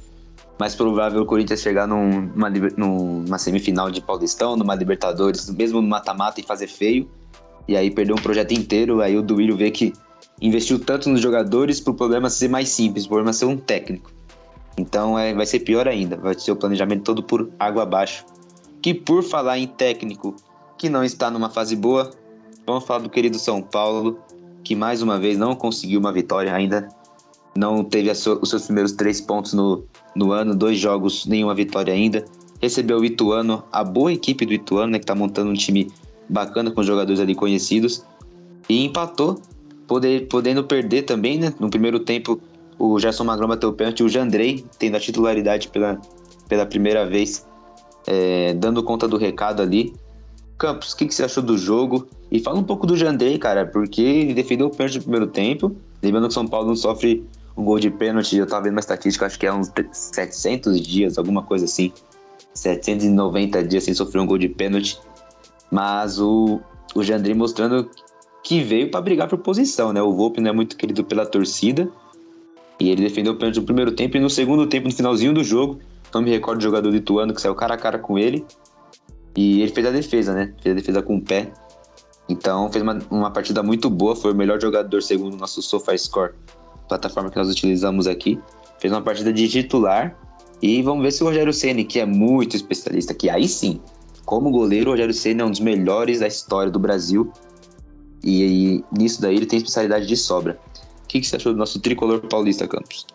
mais 0.60 0.76
provável 0.76 1.22
o 1.22 1.26
Corinthians 1.26 1.62
chegar 1.62 1.88
num, 1.88 2.22
numa, 2.36 2.50
numa 2.50 3.38
semifinal 3.38 3.89
de 3.89 4.02
Paulistão, 4.02 4.56
numa 4.56 4.76
Libertadores, 4.76 5.50
mesmo 5.50 5.82
no 5.82 5.88
mata-mata 5.88 6.39
e 6.39 6.43
fazer 6.43 6.67
feio, 6.67 7.10
e 7.67 7.78
aí 7.78 7.89
perdeu 7.89 8.15
um 8.15 8.22
projeto 8.22 8.52
inteiro. 8.52 9.02
Aí 9.02 9.17
o 9.17 9.22
Duílio 9.22 9.56
vê 9.56 9.72
que 9.72 9.93
investiu 10.41 10.80
tanto 10.80 11.10
nos 11.10 11.22
jogadores 11.22 11.80
para 11.80 11.91
o 11.91 11.95
problema 11.95 12.30
ser 12.30 12.50
mais 12.50 12.69
simples, 12.69 13.06
o 13.06 13.10
problema 13.10 13.32
ser 13.32 13.45
um 13.45 13.58
técnico. 13.58 14.12
Então 14.78 15.17
é, 15.17 15.34
vai 15.34 15.45
ser 15.45 15.60
pior 15.60 15.88
ainda, 15.88 16.17
vai 16.17 16.38
ser 16.38 16.52
o 16.52 16.56
planejamento 16.56 17.04
todo 17.04 17.24
por 17.24 17.50
água 17.60 17.84
abaixo. 17.84 18.26
Que 18.82 18.93
por 18.93 19.24
falar 19.24 19.58
em 19.58 19.67
técnico 19.67 20.36
que 20.78 20.89
não 20.89 21.04
está 21.04 21.30
numa 21.30 21.50
fase 21.50 21.76
boa, 21.76 22.12
Vamos 22.69 22.84
falar 22.84 23.00
do 23.00 23.10
querido 23.10 23.39
São 23.39 23.63
Paulo, 23.63 24.19
que 24.63 24.76
mais 24.76 25.02
uma 25.02 25.17
vez 25.17 25.39
não 25.39 25.56
conseguiu 25.56 26.00
uma 26.00 26.13
vitória 26.13 26.54
ainda. 26.54 26.88
Não 27.56 27.84
teve 27.84 28.10
os 28.12 28.50
seus 28.50 28.66
primeiros 28.66 28.92
três 28.94 29.20
pontos 29.20 29.54
no, 29.54 29.84
no 30.16 30.32
ano, 30.32 30.56
dois 30.56 30.78
jogos, 30.78 31.26
nenhuma 31.26 31.56
vitória 31.56 31.94
ainda. 31.94 32.26
Recebeu 32.62 33.00
o 33.00 33.06
Ituano, 33.06 33.64
a 33.72 33.84
boa 33.84 34.12
equipe 34.12 34.46
do 34.46 34.54
Ituano, 34.54 34.92
né, 34.92 35.00
que 35.00 35.04
está 35.04 35.16
montando 35.16 35.50
um 35.50 35.54
time 35.54 35.92
bacana 36.28 36.72
com 36.72 36.84
jogadores 36.84 37.20
ali 37.20 37.34
conhecidos. 37.34 38.04
E 38.68 38.86
empatou, 38.86 39.42
poder, 39.88 40.28
podendo 40.28 40.64
perder 40.64 41.04
também, 41.04 41.40
né? 41.40 41.54
No 41.60 41.70
primeiro 41.70 42.00
tempo, 42.00 42.40
o 42.78 43.00
Gerson 43.00 43.24
Magrão 43.24 43.48
bateu 43.48 43.70
o 43.70 43.74
pênalti, 43.74 44.04
o 44.04 44.10
Jandrei 44.10 44.64
tendo 44.78 44.96
a 44.96 45.00
titularidade 45.00 45.68
pela, 45.70 46.00
pela 46.48 46.66
primeira 46.66 47.06
vez, 47.06 47.46
é, 48.06 48.54
dando 48.54 48.84
conta 48.84 49.08
do 49.08 49.18
recado 49.18 49.62
ali. 49.62 49.94
Campos, 50.58 50.94
o 50.94 50.98
que, 50.98 51.08
que, 51.08 51.16
você 51.16 51.24
achou 51.24 51.42
do 51.42 51.58
jogo? 51.58 52.08
E 52.32 52.40
fala 52.40 52.60
um 52.60 52.64
pouco 52.64 52.86
do 52.86 52.96
Jandrei, 52.96 53.38
cara, 53.38 53.66
porque 53.66 54.02
ele 54.02 54.34
defendeu 54.34 54.68
o 54.68 54.70
pênalti 54.70 54.96
no 54.98 55.02
primeiro 55.02 55.28
tempo. 55.28 55.76
Lembrando 56.04 56.24
que 56.24 56.32
o 56.32 56.34
São 56.34 56.48
Paulo 56.48 56.68
não 56.68 56.76
sofre 56.76 57.26
um 57.60 57.63
gol 57.63 57.78
de 57.78 57.91
pênalti, 57.91 58.38
eu 58.38 58.48
tava 58.48 58.63
vendo 58.63 58.74
uma 58.74 58.80
estatística, 58.80 59.26
acho 59.26 59.38
que 59.38 59.45
é 59.45 59.54
uns 59.54 59.69
700 59.91 60.80
dias, 60.80 61.17
alguma 61.17 61.43
coisa 61.43 61.65
assim. 61.65 61.91
790 62.54 63.63
dias 63.63 63.84
sem 63.84 63.93
sofrer 63.93 64.22
um 64.22 64.26
gol 64.26 64.38
de 64.38 64.48
pênalti. 64.48 64.98
Mas 65.69 66.19
o, 66.19 66.62
o 66.95 67.04
Jandrei 67.04 67.36
mostrando 67.36 67.89
que 68.43 68.63
veio 68.63 68.89
para 68.89 69.02
brigar 69.02 69.28
por 69.28 69.38
posição, 69.39 69.91
né? 69.91 70.02
O 70.02 70.13
Volpe 70.13 70.39
não 70.39 70.50
é 70.50 70.54
muito 70.54 70.78
querido 70.78 71.04
pela 71.04 71.26
torcida. 71.26 71.89
E 72.80 72.89
ele 72.89 73.04
defendeu 73.04 73.34
o 73.34 73.36
pênalti 73.36 73.58
no 73.58 73.65
primeiro 73.65 73.91
tempo 73.91 74.15
e 74.15 74.19
no 74.22 74.30
segundo 74.30 74.65
tempo, 74.65 74.88
no 74.88 74.93
finalzinho 74.93 75.34
do 75.34 75.43
jogo, 75.43 75.80
não 76.13 76.22
me 76.22 76.32
recordo 76.32 76.60
do 76.60 76.63
jogador 76.63 76.89
lituano 76.89 77.34
que 77.34 77.41
saiu 77.41 77.54
cara 77.54 77.76
a 77.76 77.78
cara 77.78 78.00
com 78.00 78.17
ele. 78.17 78.45
E 79.36 79.62
ele 79.62 79.72
fez 79.72 79.86
a 79.86 79.91
defesa, 79.91 80.34
né? 80.34 80.54
Fez 80.62 80.74
a 80.74 80.80
defesa 80.80 81.02
com 81.02 81.17
o 81.17 81.22
pé. 81.22 81.52
Então 82.30 82.72
fez 82.72 82.82
uma, 82.82 83.00
uma 83.12 83.32
partida 83.32 83.62
muito 83.62 83.89
boa, 83.89 84.15
foi 84.15 84.32
o 84.32 84.36
melhor 84.36 84.62
jogador 84.62 85.02
segundo 85.02 85.34
o 85.34 85.38
nosso 85.38 85.62
SofaScore, 85.62 86.34
plataforma 86.89 87.30
que 87.30 87.38
nós 87.38 87.49
utilizamos 87.49 88.08
aqui. 88.08 88.39
Fez 88.80 88.91
uma 88.91 89.02
partida 89.02 89.32
de 89.32 89.47
titular. 89.47 90.17
E 90.62 90.82
vamos 90.82 91.04
ver 91.04 91.12
se 91.12 91.23
o 91.23 91.28
Rogério 91.28 91.54
Ceni, 91.54 91.86
que 91.86 91.99
é 91.99 92.06
muito 92.06 92.58
especialista, 92.58 93.13
que 93.13 93.30
aí 93.30 93.47
sim, 93.47 93.80
como 94.25 94.52
goleiro, 94.52 94.89
o 94.89 94.93
Rogério 94.93 95.13
Ceni 95.13 95.41
é 95.41 95.45
um 95.45 95.52
dos 95.52 95.62
melhores 95.62 96.19
da 96.19 96.28
história 96.28 96.71
do 96.71 96.80
Brasil. 96.80 97.32
E, 98.21 98.43
e 98.75 98.84
nisso 98.97 99.21
daí 99.21 99.38
ele 99.38 99.45
tem 99.45 99.58
especialidade 99.58 100.06
de 100.06 100.17
sobra. 100.17 100.60
O 101.04 101.08
que, 101.08 101.21
que 101.21 101.28
você 101.28 101.38
achou 101.38 101.54
do 101.54 101.60
nosso 101.60 101.80
tricolor 101.80 102.19
paulista, 102.28 102.67
Campos? 102.67 103.08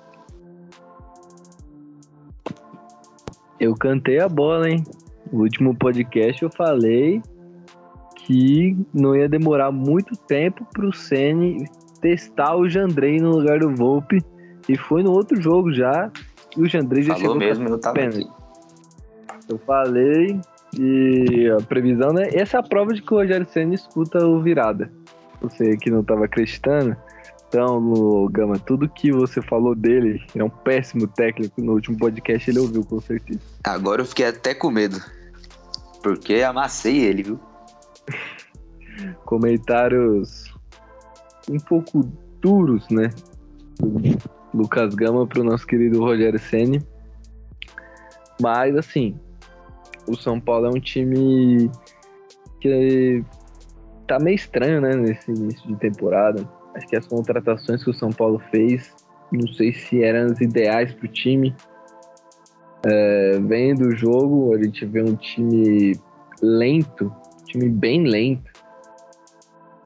Eu 3.60 3.74
cantei 3.74 4.20
a 4.20 4.28
bola, 4.28 4.70
hein? 4.70 4.82
No 5.30 5.42
último 5.42 5.76
podcast 5.76 6.42
eu 6.42 6.50
falei 6.50 7.22
que 8.16 8.76
não 8.92 9.14
ia 9.14 9.28
demorar 9.28 9.70
muito 9.70 10.16
tempo 10.16 10.66
pro 10.72 10.92
Ceni 10.92 11.66
testar 12.04 12.54
o 12.54 12.68
Jandrei 12.68 13.18
no 13.18 13.30
lugar 13.30 13.58
do 13.60 13.74
Volpe. 13.74 14.22
E 14.68 14.76
foi 14.76 15.02
no 15.02 15.10
outro 15.10 15.40
jogo 15.40 15.72
já. 15.72 16.10
E 16.54 16.60
o 16.60 16.68
Jandrei 16.68 17.02
já 17.02 17.14
Falou 17.14 17.32
chegou 17.32 17.36
mesmo, 17.36 17.66
eu 17.66 17.78
tava 17.78 17.98
aqui. 17.98 18.28
Eu 19.48 19.58
falei 19.58 20.38
e 20.78 21.50
a 21.50 21.62
previsão, 21.62 22.12
né? 22.12 22.28
Essa 22.32 22.58
é 22.58 22.60
a 22.60 22.62
prova 22.62 22.92
de 22.92 23.00
que 23.00 23.12
o 23.12 23.16
Rogério 23.16 23.46
Senna 23.46 23.74
escuta 23.74 24.26
o 24.26 24.40
virada. 24.42 24.90
Você 25.40 25.76
que 25.78 25.90
não 25.90 26.00
estava 26.00 26.26
acreditando. 26.26 26.94
Então, 27.48 28.26
Gama, 28.30 28.58
tudo 28.58 28.88
que 28.88 29.10
você 29.10 29.40
falou 29.40 29.74
dele 29.74 30.20
é 30.34 30.44
um 30.44 30.50
péssimo 30.50 31.06
técnico. 31.06 31.62
No 31.62 31.72
último 31.72 31.96
podcast 31.96 32.50
ele 32.50 32.58
ouviu, 32.58 32.84
com 32.84 33.00
certeza. 33.00 33.40
Agora 33.62 34.02
eu 34.02 34.06
fiquei 34.06 34.26
até 34.26 34.54
com 34.54 34.70
medo. 34.70 34.98
Porque 36.02 36.42
amassei 36.42 36.98
ele, 36.98 37.22
viu? 37.22 37.40
Comentários 39.24 40.53
um 41.50 41.58
pouco 41.58 42.08
duros, 42.40 42.88
né? 42.90 43.10
Lucas 44.52 44.94
Gama 44.94 45.26
para 45.26 45.40
o 45.40 45.44
nosso 45.44 45.66
querido 45.66 46.00
Rogério 46.00 46.38
Ceni. 46.38 46.80
Mas 48.40 48.76
assim, 48.76 49.18
o 50.06 50.16
São 50.16 50.40
Paulo 50.40 50.66
é 50.66 50.70
um 50.70 50.80
time 50.80 51.70
que 52.60 53.24
tá 54.06 54.18
meio 54.18 54.36
estranho, 54.36 54.80
né, 54.80 54.94
nesse 54.94 55.30
início 55.30 55.66
de 55.68 55.76
temporada. 55.76 56.48
Acho 56.74 56.86
que 56.86 56.96
as 56.96 57.06
contratações 57.06 57.82
que 57.82 57.90
o 57.90 57.94
São 57.94 58.10
Paulo 58.10 58.40
fez, 58.50 58.94
não 59.32 59.46
sei 59.54 59.72
se 59.72 60.02
eram 60.02 60.32
as 60.32 60.40
ideais 60.40 60.92
pro 60.92 61.08
time. 61.08 61.54
É, 62.86 63.38
vendo 63.40 63.88
o 63.88 63.96
jogo, 63.96 64.54
a 64.54 64.62
gente 64.62 64.84
vê 64.84 65.02
um 65.02 65.14
time 65.16 65.98
lento, 66.42 67.06
um 67.06 67.44
time 67.44 67.68
bem 67.68 68.04
lento. 68.04 68.53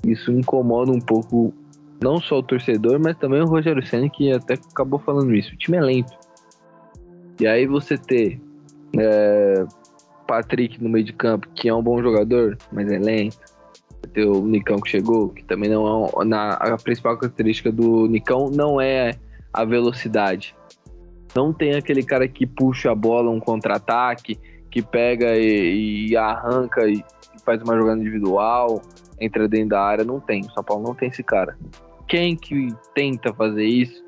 Isso 0.04 0.30
incomoda 0.32 0.92
um 0.92 1.00
pouco 1.00 1.52
não 2.00 2.20
só 2.20 2.38
o 2.38 2.42
torcedor, 2.42 3.00
mas 3.00 3.16
também 3.16 3.40
o 3.40 3.46
Rogério 3.46 3.84
Senna, 3.84 4.08
que 4.08 4.30
até 4.32 4.54
acabou 4.54 4.98
falando 4.98 5.34
isso. 5.34 5.52
O 5.52 5.56
time 5.56 5.76
é 5.76 5.80
lento. 5.80 6.12
E 7.40 7.46
aí 7.46 7.66
você 7.66 7.96
ter 7.96 8.40
é, 8.96 9.64
Patrick 10.26 10.82
no 10.82 10.88
meio 10.88 11.04
de 11.04 11.12
campo, 11.12 11.48
que 11.54 11.68
é 11.68 11.74
um 11.74 11.82
bom 11.82 12.00
jogador, 12.02 12.56
mas 12.72 12.90
é 12.90 12.98
lento. 12.98 13.38
Ter 14.12 14.24
o 14.24 14.44
Nicão 14.46 14.78
que 14.80 14.88
chegou, 14.88 15.30
que 15.30 15.44
também 15.44 15.68
não 15.68 16.06
é. 16.06 16.24
Na, 16.24 16.50
a 16.52 16.76
principal 16.76 17.16
característica 17.16 17.70
do 17.70 18.06
Nicão 18.06 18.48
não 18.50 18.80
é 18.80 19.14
a 19.52 19.64
velocidade. 19.64 20.54
Não 21.34 21.52
tem 21.52 21.74
aquele 21.74 22.02
cara 22.02 22.26
que 22.26 22.46
puxa 22.46 22.90
a 22.90 22.94
bola, 22.94 23.30
um 23.30 23.40
contra-ataque, 23.40 24.38
que 24.70 24.82
pega 24.82 25.36
e, 25.36 26.08
e 26.08 26.16
arranca 26.16 26.88
e 26.88 27.04
faz 27.44 27.60
uma 27.62 27.76
jogada 27.76 28.00
individual, 28.00 28.80
entra 29.20 29.48
dentro 29.48 29.70
da 29.70 29.82
área. 29.82 30.04
Não 30.04 30.20
tem. 30.20 30.42
O 30.42 30.50
São 30.52 30.64
Paulo 30.64 30.82
não 30.82 30.94
tem 30.94 31.08
esse 31.08 31.22
cara. 31.22 31.56
Quem 32.06 32.36
que 32.36 32.68
tenta 32.94 33.32
fazer 33.34 33.64
isso, 33.64 34.02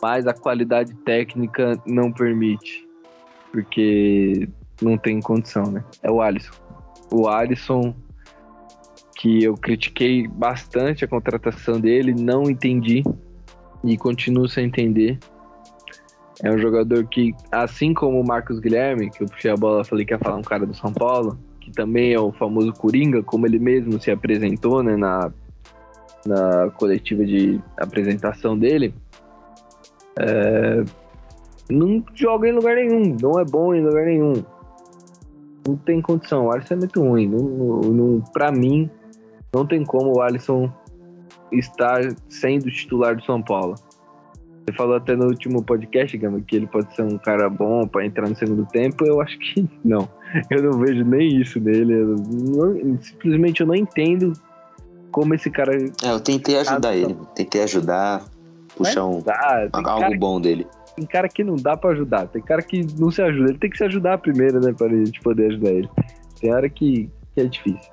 mas 0.00 0.26
a 0.26 0.32
qualidade 0.34 0.94
técnica 1.04 1.80
não 1.86 2.12
permite. 2.12 2.86
Porque 3.52 4.48
não 4.80 4.96
tem 4.96 5.20
condição, 5.20 5.64
né? 5.64 5.84
É 6.02 6.10
o 6.10 6.20
Alisson. 6.22 6.52
O 7.12 7.28
Alisson, 7.28 7.94
que 9.16 9.42
eu 9.42 9.54
critiquei 9.54 10.28
bastante 10.28 11.04
a 11.04 11.08
contratação 11.08 11.80
dele, 11.80 12.14
não 12.14 12.44
entendi 12.44 13.02
e 13.84 13.96
continuo 13.96 14.48
sem 14.48 14.66
entender. 14.66 15.18
É 16.42 16.50
um 16.50 16.58
jogador 16.58 17.06
que, 17.06 17.34
assim 17.52 17.92
como 17.92 18.20
o 18.20 18.26
Marcos 18.26 18.58
Guilherme, 18.60 19.10
que 19.10 19.22
eu 19.22 19.26
puxei 19.26 19.50
a 19.50 19.56
bola 19.56 19.84
falei 19.84 20.06
que 20.06 20.14
ia 20.14 20.18
falar 20.18 20.36
um 20.36 20.42
cara 20.42 20.64
do 20.64 20.74
São 20.74 20.92
Paulo, 20.92 21.38
que 21.70 21.76
também 21.76 22.12
é 22.12 22.20
o 22.20 22.32
famoso 22.32 22.72
Coringa, 22.72 23.22
como 23.22 23.46
ele 23.46 23.58
mesmo 23.58 24.00
se 24.00 24.10
apresentou 24.10 24.82
né, 24.82 24.96
na, 24.96 25.32
na 26.26 26.70
coletiva 26.70 27.24
de 27.24 27.60
apresentação 27.78 28.58
dele. 28.58 28.94
É, 30.18 30.84
não 31.70 32.04
joga 32.14 32.48
em 32.48 32.52
lugar 32.52 32.74
nenhum, 32.76 33.16
não 33.20 33.38
é 33.38 33.44
bom 33.44 33.74
em 33.74 33.82
lugar 33.82 34.04
nenhum 34.04 34.34
não 35.66 35.76
tem 35.76 36.00
condição. 36.00 36.46
O 36.46 36.52
Alisson 36.52 36.74
é 36.74 36.76
muito 36.78 37.00
ruim. 37.00 37.28
Não, 37.28 37.80
não, 37.80 38.20
pra 38.32 38.50
mim, 38.50 38.90
não 39.52 39.66
tem 39.66 39.84
como 39.84 40.16
o 40.16 40.20
Alisson 40.20 40.70
estar 41.52 42.00
sendo 42.28 42.70
titular 42.70 43.16
do 43.16 43.24
São 43.24 43.42
Paulo. 43.42 43.74
Você 43.74 44.76
falou 44.76 44.96
até 44.96 45.16
no 45.16 45.26
último 45.26 45.62
podcast, 45.62 46.16
Gama, 46.16 46.40
que 46.40 46.56
ele 46.56 46.66
pode 46.66 46.94
ser 46.94 47.02
um 47.02 47.18
cara 47.18 47.48
bom 47.48 47.86
para 47.86 48.04
entrar 48.04 48.28
no 48.28 48.36
segundo 48.36 48.66
tempo. 48.66 49.04
Eu 49.04 49.20
acho 49.20 49.38
que 49.38 49.68
não. 49.84 50.08
Eu 50.50 50.62
não 50.62 50.78
vejo 50.78 51.04
nem 51.04 51.40
isso 51.40 51.58
nele. 51.60 51.92
Eu 51.92 52.16
não, 52.16 52.98
simplesmente 53.02 53.60
eu 53.60 53.66
não 53.66 53.74
entendo 53.74 54.32
como 55.10 55.34
esse 55.34 55.50
cara. 55.50 55.76
É, 55.76 56.10
eu 56.10 56.20
tentei 56.20 56.56
ajudar 56.58 56.94
ele. 56.94 57.16
Tentei 57.34 57.62
ajudar, 57.64 58.24
puxar 58.76 59.04
um, 59.06 59.20
dá, 59.20 59.68
algo 59.72 60.18
bom 60.18 60.40
dele 60.40 60.66
tem 61.00 61.06
cara 61.06 61.28
que 61.28 61.42
não 61.42 61.56
dá 61.56 61.76
para 61.76 61.90
ajudar, 61.90 62.26
tem 62.28 62.42
cara 62.42 62.62
que 62.62 62.86
não 62.98 63.10
se 63.10 63.22
ajuda. 63.22 63.50
Ele 63.50 63.58
tem 63.58 63.70
que 63.70 63.78
se 63.78 63.84
ajudar 63.84 64.18
primeiro, 64.18 64.60
né, 64.60 64.72
pra 64.72 64.88
gente 64.88 65.20
poder 65.20 65.46
ajudar 65.46 65.70
ele. 65.70 65.88
Tem 66.40 66.52
hora 66.52 66.68
que, 66.68 67.10
que 67.34 67.40
é 67.40 67.44
difícil. 67.44 67.90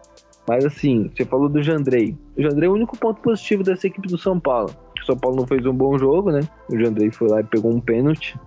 Mas 0.47 0.65
assim, 0.65 1.10
você 1.13 1.26
falou 1.26 1.50
do 1.50 1.62
Jandrei. 1.62 2.17
O 2.38 2.41
Jandrei 2.41 2.67
é 2.67 2.71
o 2.71 2.73
único 2.73 2.97
ponto 2.97 3.21
positivo 3.21 3.63
dessa 3.63 3.88
equipe 3.88 4.08
do 4.08 4.17
São 4.17 4.39
Paulo. 4.39 4.73
O 5.02 5.06
São 5.06 5.17
Paulo 5.17 5.38
não 5.38 5.47
fez 5.47 5.65
um 5.65 5.73
bom 5.73 5.97
jogo, 5.97 6.32
né? 6.32 6.41
O 6.69 6.78
Jandrei 6.78 7.12
foi 7.12 7.30
lá 7.30 7.41
e 7.41 7.43
pegou 7.43 7.71
um 7.71 7.80
pênalti. 7.80 8.38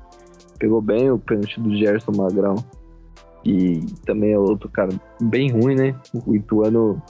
Pegou 0.59 0.81
bem 0.81 1.11
o 1.11 1.19
pênalti 1.19 1.61
do 1.61 1.75
Gerson 1.77 2.13
Magrão. 2.13 2.57
E 3.45 3.81
também 4.05 4.33
é 4.33 4.39
outro 4.39 4.69
cara 4.69 4.91
bem 5.21 5.51
ruim, 5.51 5.75
né? 5.75 5.95
O 6.27 6.35
Ituano 6.35 7.03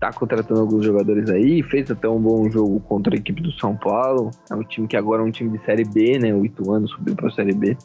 tá 0.00 0.12
contratando 0.12 0.60
alguns 0.60 0.84
jogadores 0.84 1.30
aí, 1.30 1.62
fez 1.62 1.90
até 1.90 2.08
um 2.08 2.20
bom 2.20 2.50
jogo 2.50 2.80
contra 2.80 3.14
a 3.14 3.18
equipe 3.18 3.40
do 3.40 3.52
São 3.52 3.76
Paulo. 3.76 4.30
É 4.50 4.54
um 4.54 4.62
time 4.62 4.86
que 4.86 4.96
agora 4.96 5.22
é 5.22 5.24
um 5.24 5.30
time 5.30 5.56
de 5.56 5.64
Série 5.64 5.84
B, 5.84 6.18
né? 6.18 6.34
O 6.34 6.44
Ituano 6.44 6.86
subiu 6.88 7.14
para 7.14 7.28
a 7.28 7.32
Série 7.32 7.54
B. 7.54 7.76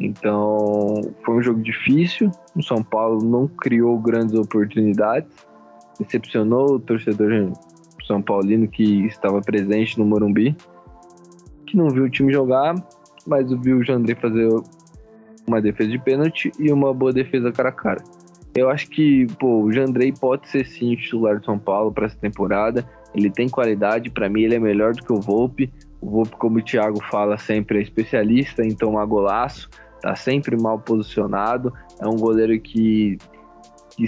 Então, 0.00 1.00
foi 1.24 1.36
um 1.36 1.42
jogo 1.42 1.60
difícil. 1.60 2.30
O 2.56 2.62
São 2.62 2.82
Paulo 2.82 3.22
não 3.24 3.46
criou 3.46 3.98
grandes 3.98 4.34
oportunidades. 4.34 5.30
Decepcionou 5.98 6.74
o 6.74 6.80
torcedor 6.80 7.52
São 8.06 8.22
Paulino 8.22 8.66
que 8.66 9.06
estava 9.06 9.40
presente 9.40 9.98
no 9.98 10.06
Morumbi, 10.06 10.56
que 11.66 11.76
não 11.76 11.90
viu 11.90 12.04
o 12.04 12.10
time 12.10 12.32
jogar, 12.32 12.74
mas 13.26 13.52
viu 13.60 13.78
o 13.78 13.84
Jandrei 13.84 14.16
fazer 14.16 14.48
uma 15.48 15.60
defesa 15.60 15.90
de 15.90 15.98
pênalti 15.98 16.52
e 16.58 16.70
uma 16.70 16.92
boa 16.94 17.12
defesa 17.12 17.50
cara 17.50 17.70
a 17.70 17.72
cara. 17.72 18.04
Eu 18.54 18.70
acho 18.70 18.88
que, 18.88 19.26
pô, 19.38 19.62
o 19.62 19.72
Jandrei 19.72 20.12
pode 20.12 20.48
ser 20.48 20.66
sim 20.66 20.94
titular 20.96 21.38
de 21.38 21.44
São 21.44 21.58
Paulo 21.58 21.92
para 21.92 22.06
essa 22.06 22.16
temporada. 22.16 22.88
Ele 23.14 23.30
tem 23.30 23.48
qualidade, 23.48 24.10
para 24.10 24.28
mim 24.28 24.42
ele 24.42 24.54
é 24.54 24.58
melhor 24.58 24.94
do 24.94 25.02
que 25.02 25.12
o 25.12 25.20
Volpe. 25.20 25.72
O 26.00 26.10
Volpe, 26.10 26.36
como 26.36 26.58
o 26.58 26.62
Thiago 26.62 27.02
fala 27.04 27.38
sempre, 27.38 27.78
é 27.78 27.82
especialista 27.82 28.64
em 28.64 28.74
tomar 28.74 29.04
golaço, 29.06 29.68
tá 30.00 30.14
sempre 30.14 30.60
mal 30.60 30.78
posicionado. 30.78 31.72
É 32.00 32.06
um 32.06 32.16
goleiro 32.16 32.58
que, 32.60 33.18
que 33.96 34.04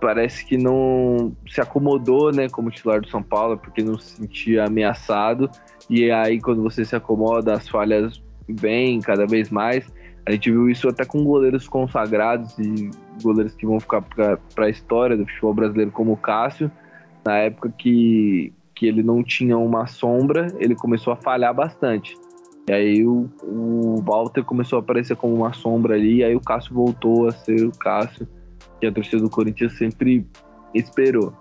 parece 0.00 0.44
que 0.44 0.56
não 0.56 1.36
se 1.48 1.60
acomodou, 1.60 2.32
né, 2.32 2.48
como 2.48 2.70
titular 2.70 3.00
do 3.00 3.08
São 3.08 3.22
Paulo, 3.22 3.56
porque 3.56 3.82
não 3.82 3.98
se 3.98 4.16
sentia 4.16 4.64
ameaçado. 4.64 5.50
E 5.88 6.10
aí, 6.10 6.40
quando 6.40 6.62
você 6.62 6.84
se 6.84 6.96
acomoda, 6.96 7.54
as 7.54 7.68
falhas 7.68 8.22
vêm 8.48 9.00
cada 9.00 9.26
vez 9.26 9.50
mais. 9.50 9.86
A 10.24 10.30
gente 10.30 10.50
viu 10.50 10.70
isso 10.70 10.88
até 10.88 11.04
com 11.04 11.24
goleiros 11.24 11.68
consagrados 11.68 12.56
e 12.58 12.90
goleiros 13.22 13.54
que 13.54 13.66
vão 13.66 13.80
ficar 13.80 14.02
para 14.02 14.66
a 14.66 14.68
história 14.68 15.16
do 15.16 15.26
futebol 15.26 15.54
brasileiro, 15.54 15.90
como 15.90 16.12
o 16.12 16.16
Cássio. 16.16 16.70
Na 17.24 17.38
época 17.38 17.72
que, 17.76 18.52
que 18.74 18.86
ele 18.86 19.02
não 19.02 19.22
tinha 19.22 19.58
uma 19.58 19.86
sombra, 19.86 20.46
ele 20.58 20.74
começou 20.74 21.12
a 21.12 21.16
falhar 21.16 21.52
bastante. 21.52 22.16
E 22.68 22.72
aí 22.72 23.04
o, 23.04 23.28
o 23.42 23.96
Walter 24.02 24.44
começou 24.44 24.78
a 24.78 24.80
aparecer 24.80 25.16
como 25.16 25.34
uma 25.34 25.52
sombra 25.52 25.96
ali, 25.96 26.18
e 26.18 26.24
aí 26.24 26.36
o 26.36 26.40
Cássio 26.40 26.74
voltou 26.74 27.26
a 27.26 27.32
ser 27.32 27.64
o 27.64 27.72
Cássio, 27.72 28.28
que 28.80 28.86
a 28.86 28.92
torcida 28.92 29.20
do 29.20 29.28
Corinthians 29.28 29.76
sempre 29.76 30.24
esperou. 30.72 31.32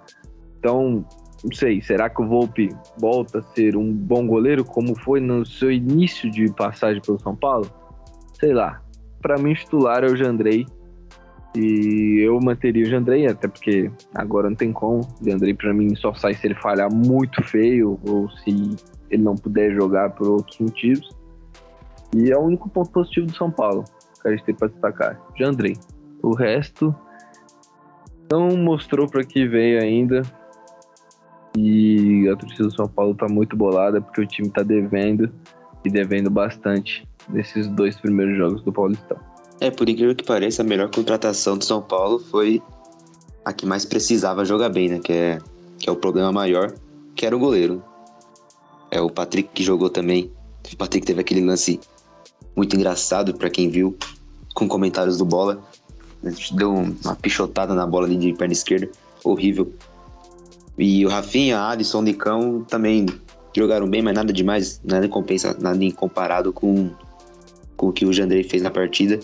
Então, 0.57 1.05
não 1.43 1.51
sei, 1.53 1.81
será 1.81 2.09
que 2.09 2.21
o 2.21 2.27
Volpe 2.27 2.69
volta 2.99 3.39
a 3.39 3.43
ser 3.43 3.75
um 3.75 3.93
bom 3.93 4.25
goleiro 4.25 4.65
como 4.65 4.99
foi 4.99 5.19
no 5.19 5.45
seu 5.45 5.71
início 5.71 6.29
de 6.31 6.51
passagem 6.53 7.01
pelo 7.01 7.19
São 7.19 7.35
Paulo? 7.35 7.80
Sei 8.41 8.55
lá. 8.55 8.81
Para 9.21 9.37
mim, 9.37 9.53
titular 9.53 10.03
é 10.03 10.07
o 10.07 10.17
Jandrei. 10.17 10.65
E 11.55 12.19
eu 12.25 12.39
manteria 12.41 12.83
o 12.83 12.89
Jandrei, 12.89 13.27
até 13.27 13.47
porque 13.47 13.91
agora 14.15 14.49
não 14.49 14.55
tem 14.55 14.73
como. 14.73 15.01
O 15.21 15.29
Jandrei, 15.29 15.53
para 15.53 15.71
mim, 15.73 15.95
só 15.95 16.11
sai 16.15 16.33
se 16.33 16.47
ele 16.47 16.55
falhar 16.55 16.91
muito 16.91 17.43
feio 17.43 17.99
ou 18.07 18.29
se 18.31 18.75
ele 19.11 19.21
não 19.21 19.35
puder 19.35 19.71
jogar 19.75 20.09
por 20.09 20.27
outros 20.27 20.57
motivos. 20.59 21.07
E 22.15 22.31
é 22.31 22.37
o 22.37 22.41
único 22.41 22.67
ponto 22.67 22.89
positivo 22.89 23.27
do 23.27 23.35
São 23.35 23.51
Paulo 23.51 23.83
que 24.19 24.27
a 24.27 24.31
gente 24.31 24.43
tem 24.43 24.55
para 24.55 24.69
destacar. 24.69 25.21
Jandrei. 25.37 25.77
O 26.23 26.33
resto 26.33 26.95
não 28.31 28.57
mostrou 28.57 29.07
para 29.07 29.23
que 29.23 29.47
veio 29.47 29.79
ainda. 29.79 30.23
E 31.55 32.27
a 32.27 32.35
torcida 32.35 32.63
do 32.63 32.75
São 32.75 32.87
Paulo 32.87 33.13
tá 33.13 33.27
muito 33.29 33.55
bolada 33.55 34.01
porque 34.01 34.21
o 34.21 34.25
time 34.25 34.49
tá 34.49 34.63
devendo 34.63 35.31
e 35.83 35.89
devendo 35.89 36.29
bastante 36.29 37.07
nesses 37.29 37.67
dois 37.67 37.95
primeiros 37.95 38.37
jogos 38.37 38.61
do 38.63 38.71
Paulistão. 38.71 39.17
É, 39.59 39.69
por 39.69 39.87
incrível 39.87 40.15
que 40.15 40.23
pareça, 40.23 40.61
a 40.61 40.65
melhor 40.65 40.89
contratação 40.89 41.57
do 41.57 41.63
São 41.63 41.81
Paulo 41.81 42.19
foi 42.19 42.61
a 43.45 43.53
que 43.53 43.65
mais 43.65 43.85
precisava 43.85 44.43
jogar 44.43 44.69
bem, 44.69 44.89
né? 44.89 44.99
Que 44.99 45.13
é, 45.13 45.37
que 45.77 45.89
é 45.89 45.91
o 45.91 45.95
problema 45.95 46.31
maior, 46.31 46.73
que 47.15 47.25
era 47.25 47.35
o 47.35 47.39
goleiro. 47.39 47.83
É 48.89 48.99
o 48.99 49.09
Patrick 49.09 49.49
que 49.53 49.63
jogou 49.63 49.89
também. 49.89 50.31
O 50.71 50.77
Patrick 50.77 51.05
teve 51.05 51.21
aquele 51.21 51.45
lance 51.45 51.79
muito 52.55 52.75
engraçado 52.75 53.35
para 53.35 53.49
quem 53.49 53.69
viu, 53.69 53.95
com 54.53 54.67
comentários 54.67 55.17
do 55.17 55.25
Bola. 55.25 55.61
Deu 56.53 56.73
uma 56.73 57.15
pichotada 57.15 57.73
na 57.73 57.87
bola 57.87 58.05
ali 58.05 58.17
de 58.17 58.33
perna 58.33 58.53
esquerda, 58.53 58.89
horrível. 59.23 59.71
E 60.77 61.05
o 61.05 61.09
Rafinha, 61.09 61.61
Alisson, 61.61 62.01
Nicão 62.01 62.63
também 62.67 63.05
jogaram 63.55 63.87
bem, 63.87 64.01
mas 64.01 64.15
nada 64.15 64.31
demais, 64.31 64.81
nada 64.83 65.07
compensa, 65.07 65.55
nada 65.59 65.79
comparado 65.93 66.53
com, 66.53 66.91
com 67.75 67.89
o 67.89 67.93
que 67.93 68.05
o 68.05 68.13
Jandrei 68.13 68.43
fez 68.43 68.61
na 68.61 68.71
partida. 68.71 69.19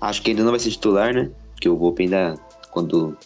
Acho 0.00 0.22
que 0.22 0.30
ainda 0.30 0.42
não 0.42 0.50
vai 0.50 0.60
ser 0.60 0.70
titular, 0.70 1.12
né? 1.12 1.30
Porque 1.52 1.68
o 1.68 1.76
Volpe 1.76 2.04
ainda, 2.04 2.34
quando, 2.70 3.16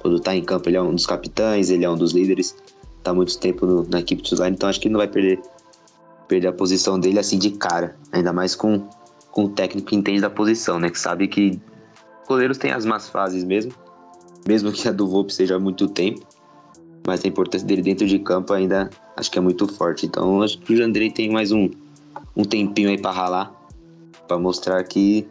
quando 0.00 0.20
tá 0.20 0.34
em 0.34 0.44
campo, 0.44 0.68
ele 0.68 0.76
é 0.76 0.82
um 0.82 0.94
dos 0.94 1.06
capitães, 1.06 1.70
ele 1.70 1.84
é 1.84 1.90
um 1.90 1.96
dos 1.96 2.12
líderes, 2.12 2.56
tá 3.02 3.12
muito 3.12 3.36
tempo 3.38 3.66
no, 3.66 3.88
na 3.88 4.00
equipe 4.00 4.22
titular, 4.22 4.50
então 4.50 4.68
acho 4.68 4.80
que 4.80 4.86
ele 4.86 4.92
não 4.92 4.98
vai 4.98 5.08
perder, 5.08 5.40
perder 6.28 6.48
a 6.48 6.52
posição 6.52 6.98
dele 7.00 7.18
assim 7.18 7.38
de 7.38 7.50
cara. 7.50 7.96
Ainda 8.12 8.32
mais 8.32 8.54
com, 8.54 8.88
com 9.32 9.44
o 9.44 9.48
técnico 9.48 9.88
que 9.88 9.96
entende 9.96 10.20
da 10.20 10.30
posição, 10.30 10.78
né? 10.78 10.88
Que 10.88 10.98
sabe 10.98 11.26
que 11.26 11.60
goleiros 12.28 12.58
têm 12.58 12.70
as 12.70 12.84
más 12.84 13.08
fases 13.08 13.42
mesmo, 13.42 13.72
mesmo 14.46 14.70
que 14.70 14.88
a 14.88 14.92
do 14.92 15.08
Volpe 15.08 15.34
seja 15.34 15.56
há 15.56 15.58
muito 15.58 15.88
tempo 15.88 16.24
mas 17.08 17.24
a 17.24 17.28
importância 17.28 17.66
dele 17.66 17.80
dentro 17.80 18.06
de 18.06 18.18
campo 18.18 18.52
ainda 18.52 18.90
acho 19.16 19.30
que 19.30 19.38
é 19.38 19.40
muito 19.40 19.66
forte. 19.66 20.04
Então 20.04 20.42
acho 20.42 20.58
que 20.58 20.74
o 20.74 20.76
Jandrei 20.76 21.10
tem 21.10 21.30
mais 21.30 21.50
um, 21.50 21.70
um 22.36 22.44
tempinho 22.44 22.90
aí 22.90 23.00
para 23.00 23.10
ralar, 23.10 23.52
para 24.28 24.38
mostrar 24.38 24.84
que, 24.84 25.26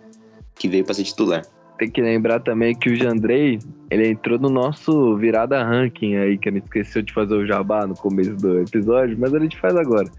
que 0.55 0.67
veio 0.67 0.83
para 0.83 0.95
ser 0.95 1.03
titular. 1.03 1.45
Tem 1.77 1.89
que 1.89 2.01
lembrar 2.01 2.39
também 2.39 2.73
que 2.73 2.89
o 2.89 2.95
Jandrei, 2.95 3.59
ele 3.91 4.09
entrou 4.09 4.39
no 4.39 4.49
nosso 4.49 5.15
virada 5.17 5.63
ranking 5.63 6.15
aí, 6.15 6.39
que 6.39 6.49
gente 6.49 6.63
esqueceu 6.63 7.03
de 7.03 7.13
fazer 7.13 7.35
o 7.35 7.45
jabá 7.45 7.85
no 7.85 7.93
começo 7.93 8.33
do 8.35 8.59
episódio, 8.59 9.15
mas 9.19 9.31
a 9.35 9.39
gente 9.39 9.55
faz 9.59 9.75
agora. 9.75 10.09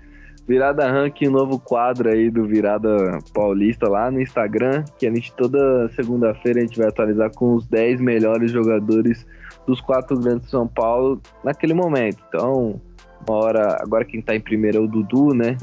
Virada 0.49 0.91
Ranking, 0.91 1.29
novo 1.29 1.61
quadro 1.61 2.09
aí 2.09 2.31
do 2.31 2.47
Virada 2.47 3.19
Paulista 3.35 3.87
lá 3.87 4.11
no 4.11 4.19
Instagram, 4.19 4.83
que 4.99 5.07
a 5.07 5.15
gente 5.15 5.31
toda 5.35 5.91
segunda-feira 5.91 6.61
a 6.61 6.63
gente 6.63 6.79
vai 6.79 6.89
atualizar 6.89 7.31
com 7.35 7.55
os 7.55 7.67
10 7.67 8.01
melhores 8.01 8.51
jogadores 8.51 9.27
dos 9.67 9.79
quatro 9.83 10.19
grandes 10.19 10.47
de 10.47 10.51
São 10.51 10.67
Paulo 10.67 11.21
naquele 11.45 11.75
momento. 11.75 12.25
Então, 12.29 12.81
uma 13.29 13.37
hora, 13.37 13.77
agora 13.79 14.07
quem 14.07 14.23
tá 14.23 14.35
em 14.35 14.41
primeiro 14.41 14.79
é 14.79 14.81
o 14.81 14.89
Dudu, 14.89 15.35
né? 15.35 15.59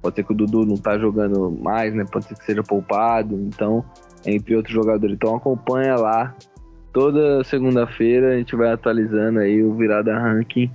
Pode 0.00 0.14
ser 0.14 0.22
que 0.22 0.32
o 0.32 0.36
Dudu 0.36 0.64
não 0.64 0.76
tá 0.76 0.96
jogando 0.96 1.50
mais, 1.50 1.92
né? 1.92 2.04
Pode 2.08 2.26
ser 2.26 2.36
que 2.36 2.44
seja 2.44 2.62
poupado, 2.62 3.34
então, 3.34 3.84
entre 4.24 4.54
outros 4.54 4.72
jogadores. 4.72 5.16
Então 5.16 5.34
acompanha 5.34 5.96
lá. 5.96 6.32
Toda 6.92 7.42
segunda-feira 7.42 8.34
a 8.34 8.38
gente 8.38 8.54
vai 8.54 8.70
atualizando 8.70 9.40
aí 9.40 9.64
o 9.64 9.74
Virada 9.74 10.16
Ranking 10.16 10.70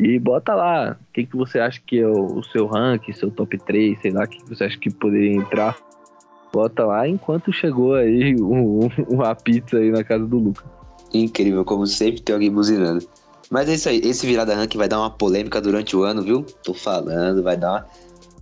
e 0.00 0.18
bota 0.18 0.54
lá, 0.54 0.96
o 0.98 1.12
que, 1.12 1.26
que 1.26 1.36
você 1.36 1.58
acha 1.58 1.78
que 1.86 1.98
é 1.98 2.06
o, 2.06 2.42
seu 2.42 2.66
ranking, 2.66 3.12
seu 3.12 3.30
top 3.30 3.58
3, 3.58 4.00
sei 4.00 4.10
lá, 4.10 4.24
o 4.24 4.26
que, 4.26 4.38
que 4.38 4.48
você 4.48 4.64
acha 4.64 4.78
que 4.78 4.90
poderia 4.90 5.36
entrar. 5.36 5.76
Bota 6.50 6.86
lá 6.86 7.06
enquanto 7.06 7.52
chegou 7.52 7.94
aí 7.94 8.34
o, 8.36 8.88
o, 9.08 9.22
a 9.22 9.34
pizza 9.34 9.76
aí 9.76 9.90
na 9.90 10.02
casa 10.02 10.26
do 10.26 10.38
Lucas. 10.38 10.64
Incrível, 11.12 11.66
como 11.66 11.86
sempre 11.86 12.22
tem 12.22 12.32
alguém 12.32 12.50
buzinando. 12.50 13.06
Mas 13.50 13.68
é 13.68 13.74
isso 13.74 13.88
aí, 13.90 14.00
esse 14.02 14.26
virada 14.26 14.54
ranking 14.54 14.78
vai 14.78 14.88
dar 14.88 15.00
uma 15.00 15.10
polêmica 15.10 15.60
durante 15.60 15.94
o 15.94 16.02
ano, 16.02 16.22
viu? 16.22 16.46
Tô 16.64 16.72
falando, 16.72 17.42
vai 17.42 17.58
dar 17.58 17.70
uma, 17.70 17.86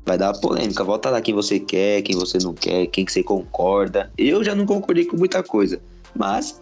vai 0.06 0.16
dar 0.16 0.32
uma 0.32 0.40
polêmica. 0.40 0.84
Volta 0.84 1.10
lá 1.10 1.20
quem 1.20 1.34
você 1.34 1.58
quer, 1.58 2.02
quem 2.02 2.14
você 2.14 2.38
não 2.38 2.54
quer, 2.54 2.86
quem 2.86 3.04
que 3.04 3.10
você 3.10 3.22
concorda. 3.24 4.12
Eu 4.16 4.44
já 4.44 4.54
não 4.54 4.64
concordei 4.64 5.06
com 5.06 5.16
muita 5.16 5.42
coisa, 5.42 5.80
mas 6.14 6.60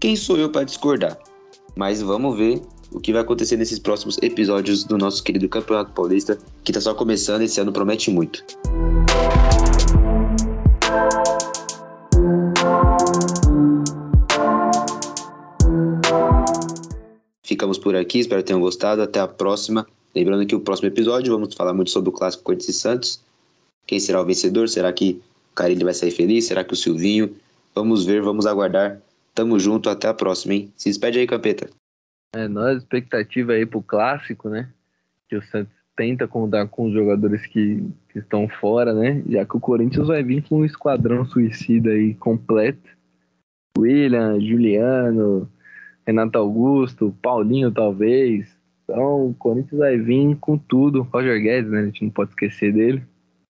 quem 0.00 0.16
sou 0.16 0.36
eu 0.36 0.50
para 0.50 0.64
discordar? 0.64 1.16
Mas 1.76 2.02
vamos 2.02 2.36
ver 2.36 2.60
o 2.90 3.00
que 3.00 3.12
vai 3.12 3.22
acontecer 3.22 3.56
nesses 3.56 3.78
próximos 3.78 4.18
episódios 4.22 4.84
do 4.84 4.96
nosso 4.96 5.22
querido 5.22 5.48
Campeonato 5.48 5.92
Paulista, 5.92 6.38
que 6.64 6.70
está 6.70 6.80
só 6.80 6.94
começando, 6.94 7.42
esse 7.42 7.60
ano 7.60 7.72
promete 7.72 8.10
muito. 8.10 8.44
Ficamos 17.42 17.78
por 17.78 17.96
aqui, 17.96 18.18
espero 18.18 18.42
que 18.42 18.48
tenham 18.48 18.60
gostado. 18.60 19.02
Até 19.02 19.20
a 19.20 19.26
próxima. 19.26 19.86
Lembrando 20.14 20.46
que 20.46 20.54
o 20.54 20.60
próximo 20.60 20.88
episódio 20.88 21.32
vamos 21.32 21.54
falar 21.54 21.72
muito 21.72 21.90
sobre 21.90 22.10
o 22.10 22.12
clássico 22.12 22.44
Corinthians 22.44 22.68
e 22.68 22.72
Santos. 22.72 23.20
Quem 23.86 23.98
será 23.98 24.20
o 24.20 24.24
vencedor? 24.24 24.68
Será 24.68 24.92
que 24.92 25.20
o 25.52 25.54
Carilli 25.54 25.82
vai 25.82 25.94
sair 25.94 26.10
feliz? 26.10 26.46
Será 26.46 26.62
que 26.62 26.74
o 26.74 26.76
Silvinho? 26.76 27.34
Vamos 27.74 28.04
ver, 28.04 28.22
vamos 28.22 28.44
aguardar. 28.46 29.00
Tamo 29.34 29.58
junto, 29.58 29.88
até 29.88 30.08
a 30.08 30.14
próxima, 30.14 30.54
hein? 30.54 30.72
Se 30.76 30.88
despede 30.88 31.18
aí, 31.18 31.26
Capeta. 31.26 31.70
É, 32.34 32.46
nós, 32.46 32.78
expectativa 32.78 33.52
aí 33.52 33.64
pro 33.64 33.82
clássico, 33.82 34.48
né? 34.48 34.70
Que 35.28 35.36
o 35.36 35.42
Santos 35.42 35.72
tenta 35.96 36.28
contar 36.28 36.68
com 36.68 36.86
os 36.86 36.92
jogadores 36.92 37.44
que, 37.46 37.84
que 38.10 38.18
estão 38.18 38.48
fora, 38.48 38.92
né? 38.92 39.22
Já 39.28 39.44
que 39.44 39.56
o 39.56 39.60
Corinthians 39.60 40.06
vai 40.06 40.22
vir 40.22 40.46
com 40.46 40.60
um 40.60 40.64
esquadrão 40.64 41.24
suicida 41.24 41.90
aí 41.90 42.14
completo. 42.14 42.88
William, 43.76 44.40
Juliano, 44.40 45.50
Renato 46.06 46.38
Augusto, 46.38 47.14
Paulinho 47.22 47.72
talvez. 47.72 48.56
Então 48.84 49.30
o 49.30 49.34
Corinthians 49.34 49.78
vai 49.78 49.98
vir 49.98 50.36
com 50.36 50.56
tudo. 50.56 51.02
Roger 51.02 51.40
Guedes, 51.40 51.70
né? 51.70 51.80
A 51.80 51.84
gente 51.86 52.04
não 52.04 52.10
pode 52.10 52.30
esquecer 52.30 52.72
dele. 52.72 53.02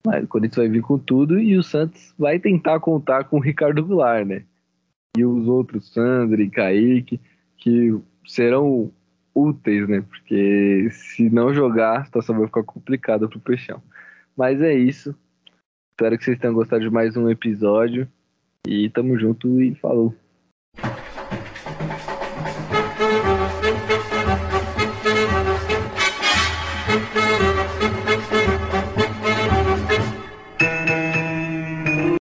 Mas 0.04 0.24
o 0.24 0.28
Corinthians 0.28 0.56
vai 0.56 0.68
vir 0.68 0.82
com 0.82 0.98
tudo 0.98 1.38
e 1.38 1.56
o 1.56 1.62
Santos 1.62 2.12
vai 2.18 2.38
tentar 2.38 2.80
contar 2.80 3.24
com 3.24 3.36
o 3.36 3.40
Ricardo 3.40 3.84
Goulart, 3.84 4.26
né? 4.26 4.44
E 5.16 5.24
os 5.24 5.46
outros, 5.46 5.92
Sandro 5.92 6.40
e 6.40 6.50
Kaique, 6.50 7.20
que 7.58 7.94
serão 8.26 8.92
úteis, 9.34 9.88
né? 9.88 10.02
Porque 10.02 10.88
se 10.90 11.30
não 11.30 11.54
jogar, 11.54 12.00
a 12.00 12.04
situação 12.04 12.36
vai 12.36 12.46
ficar 12.46 12.62
complicada 12.62 13.28
pro 13.28 13.40
Peixão. 13.40 13.82
Mas 14.36 14.60
é 14.60 14.74
isso. 14.74 15.14
Espero 15.90 16.16
que 16.18 16.24
vocês 16.24 16.38
tenham 16.38 16.54
gostado 16.54 16.82
de 16.82 16.90
mais 16.90 17.16
um 17.16 17.28
episódio. 17.28 18.08
E 18.66 18.88
tamo 18.90 19.18
junto 19.18 19.60
e 19.60 19.74
falou. 19.74 20.14